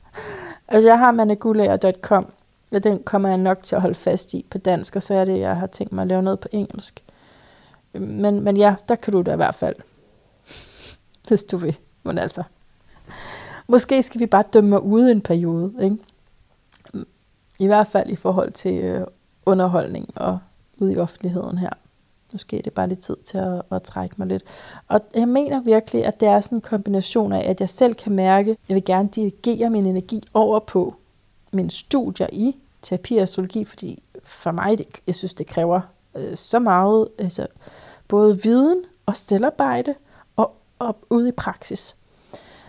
[0.68, 2.32] altså, jeg har manegulager.com,
[2.72, 5.24] og den kommer jeg nok til at holde fast i på dansk, og så er
[5.24, 7.04] det, jeg har tænkt mig at lave noget på engelsk.
[7.92, 9.74] Men, men ja, der kan du da i hvert fald,
[11.28, 11.78] hvis du vil.
[12.02, 12.42] Men altså,
[13.70, 15.72] Måske skal vi bare dømme mig ude en periode.
[15.82, 15.96] Ikke?
[17.58, 19.06] I hvert fald i forhold til øh,
[19.46, 20.38] underholdning og
[20.78, 21.70] ude i offentligheden her.
[22.32, 24.42] Måske er det bare lidt tid til at, at trække mig lidt.
[24.88, 28.12] Og jeg mener virkelig, at det er sådan en kombination af, at jeg selv kan
[28.12, 30.94] mærke, at jeg vil gerne dirigere min energi over på
[31.52, 35.80] mine studier i terapi og astrologi, fordi for mig, det, jeg synes, det kræver
[36.16, 37.46] øh, så meget, altså
[38.08, 39.94] både viden og stillarbejde
[40.36, 41.94] og, og ude i praksis.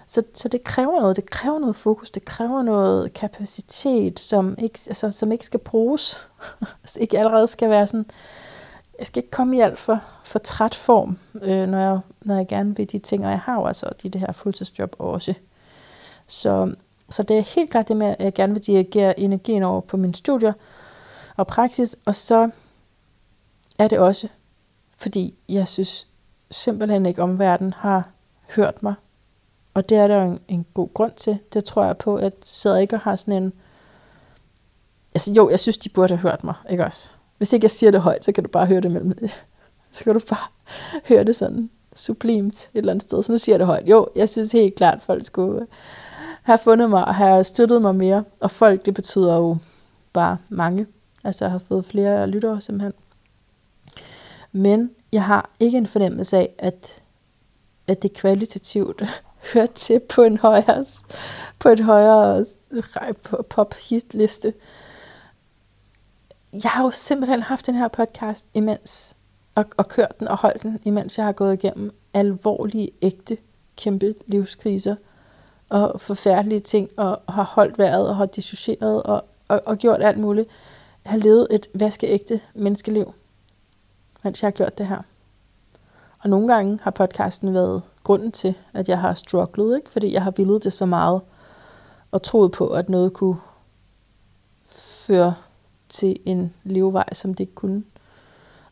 [0.07, 4.79] Så, så det kræver noget, det kræver noget fokus, det kræver noget kapacitet, som ikke,
[4.87, 6.27] altså, som ikke skal bruges.
[6.83, 8.05] altså ikke allerede skal være sådan,
[8.99, 12.47] jeg skal ikke komme i alt for, for træt form, øh, når, jeg, når jeg
[12.47, 15.33] gerne vil de ting, og jeg har jo altså de det her fuldtidsjob også.
[16.27, 16.73] Så,
[17.09, 19.97] så det er helt klart det med, at jeg gerne vil dirigere energien over på
[19.97, 20.53] mine studier
[21.37, 22.49] og praksis, og så
[23.79, 24.27] er det også,
[24.97, 26.07] fordi jeg synes
[26.51, 28.09] simpelthen ikke, om verden har
[28.55, 28.93] hørt mig.
[29.73, 31.39] Og det er der jo en, en god grund til.
[31.53, 33.53] Det tror jeg på, at jeg sidder ikke og har sådan en...
[35.15, 37.18] Altså jo, jeg synes, de burde have hørt mig, ikke også?
[37.39, 39.17] Hvis ikke jeg siger det højt, så kan du bare høre det mellem...
[39.91, 40.47] Så kan du bare
[41.05, 43.23] høre det sådan sublimt et eller andet sted.
[43.23, 43.87] Så nu siger jeg det højt.
[43.87, 45.67] Jo, jeg synes helt klart, at folk skulle
[46.43, 48.23] have fundet mig og have støttet mig mere.
[48.39, 49.57] Og folk, det betyder jo
[50.13, 50.87] bare mange.
[51.23, 52.93] Altså jeg har fået flere lyttere simpelthen.
[54.51, 57.01] Men jeg har ikke en fornemmelse af, at,
[57.87, 59.03] at det kvalitativt
[59.53, 60.85] hører til på en højere,
[61.59, 62.45] på et højere
[63.49, 64.53] pop-hitliste.
[66.53, 69.15] Jeg har jo simpelthen haft den her podcast imens,
[69.55, 73.37] og, og kørt den og holdt den, imens jeg har gået igennem alvorlige, ægte,
[73.77, 74.95] kæmpe livskriser
[75.69, 80.17] og forfærdelige ting, og har holdt vejret og har dissocieret og, og, og gjort alt
[80.17, 80.49] muligt.
[81.03, 83.13] Jeg har levet et vaskeægte menneskeliv,
[84.23, 85.01] mens jeg har gjort det her.
[86.19, 89.91] Og nogle gange har podcasten været grunden til, at jeg har strugglet, ikke?
[89.91, 91.21] fordi jeg har villet det så meget,
[92.11, 93.37] og troet på, at noget kunne
[94.69, 95.33] føre
[95.89, 97.83] til en levevej, som det ikke kunne.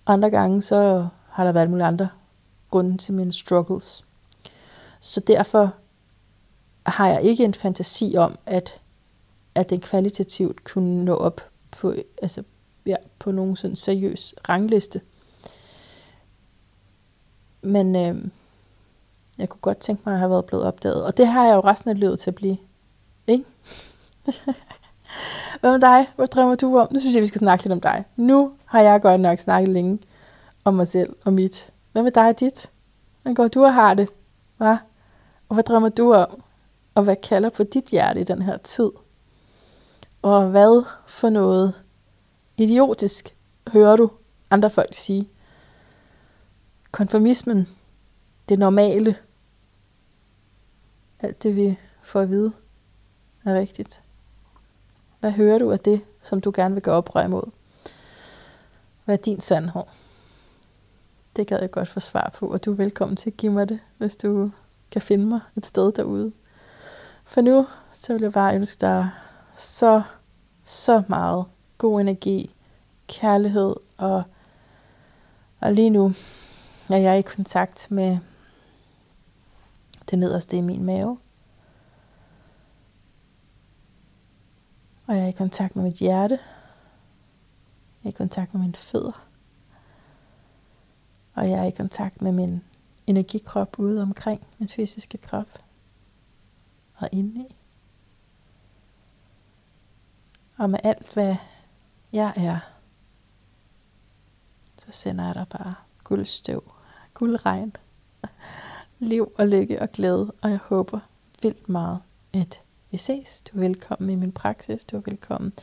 [0.06, 2.10] Andre gange, så har der været mulige andre
[2.70, 4.06] grunde til mine struggles.
[5.00, 5.74] Så derfor
[6.86, 8.80] har jeg ikke en fantasi om, at,
[9.56, 11.42] at den kvalitativt kunne nå op
[11.72, 12.44] på, altså,
[12.86, 15.02] ja, på nogen sådan seriøs rangliste.
[17.62, 18.26] Men øh,
[19.38, 21.06] jeg kunne godt tænke mig at have været blevet opdaget.
[21.06, 22.58] Og det har jeg jo resten af livet til at blive.
[23.28, 23.46] Ikke?
[25.60, 26.08] Hvad med dig?
[26.16, 26.88] Hvad drømmer du om?
[26.92, 28.06] Nu synes jeg, vi skal snakke lidt om dig.
[28.16, 30.00] Nu har jeg godt nok snakket længe
[30.66, 31.70] om mig selv og mit.
[31.92, 32.70] Hvad med dig og dit?
[33.22, 34.10] Hvordan går du og har det?
[34.58, 34.78] Hva?
[35.50, 36.44] Og hvad drømmer du om?
[36.96, 38.90] Og hvad kalder på dit hjerte i den her tid?
[40.22, 41.74] Og hvad for noget
[42.58, 43.36] idiotisk
[43.68, 44.12] hører du
[44.50, 45.30] andre folk sige?
[46.92, 47.68] Konformismen,
[48.50, 49.16] det normale,
[51.20, 52.52] alt det vi får at vide,
[53.46, 54.02] er rigtigt.
[55.20, 57.52] Hvad hører du af det, som du gerne vil gøre oprør imod?
[59.06, 59.84] Hvad er din sandhed?
[61.36, 63.70] Det gad jeg godt få svar på, og du er velkommen til at give mig
[63.70, 64.52] det, hvis du
[64.92, 66.32] kan finde mig et sted derude.
[67.24, 69.10] For nu, så vil jeg bare ønske dig
[69.56, 70.02] så,
[70.64, 71.46] så meget
[71.78, 72.56] god energi,
[73.08, 74.24] kærlighed, og,
[75.60, 76.14] og lige nu
[76.92, 78.18] er jeg i kontakt med
[80.12, 81.18] det nederste i min mave.
[85.08, 86.40] Og jeg er i kontakt med mit hjerte.
[88.04, 89.28] Jeg er i kontakt med mine fødder.
[91.34, 92.64] Og jeg er i kontakt med min
[93.08, 95.48] energikrop ude omkring min fysiske krop.
[96.96, 97.56] Og indeni.
[100.58, 101.36] Og med alt, hvad
[102.12, 102.60] jeg er,
[104.78, 106.72] så sender jeg dig bare guldstøv,
[107.14, 107.76] guldregn,
[109.00, 110.34] liv og lykke og glæde.
[110.42, 111.00] Og jeg håber
[111.42, 112.02] vildt meget,
[112.34, 112.62] at
[112.98, 113.42] vi ses.
[113.42, 114.84] Du er velkommen i min praksis.
[114.86, 115.54] Du er velkommen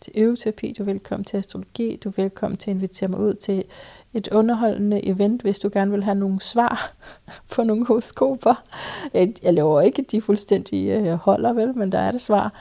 [0.00, 0.74] til øveterapi.
[0.78, 1.96] Du er velkommen til astrologi.
[1.96, 3.64] Du er velkommen til at invitere mig ud til
[4.14, 6.92] et underholdende event, hvis du gerne vil have nogle svar
[7.52, 8.62] på nogle horoskoper.
[9.14, 12.52] Jeg, lover ikke, at de fuldstændig øh, holder, vel, men der er det svar.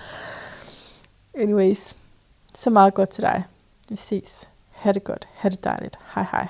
[1.33, 1.95] Anyways,
[2.53, 3.43] så meget godt til dig.
[3.89, 4.49] Vi ses.
[4.71, 5.27] Ha' det godt.
[5.33, 5.97] Ha' det dejligt.
[6.15, 6.47] Hej hej.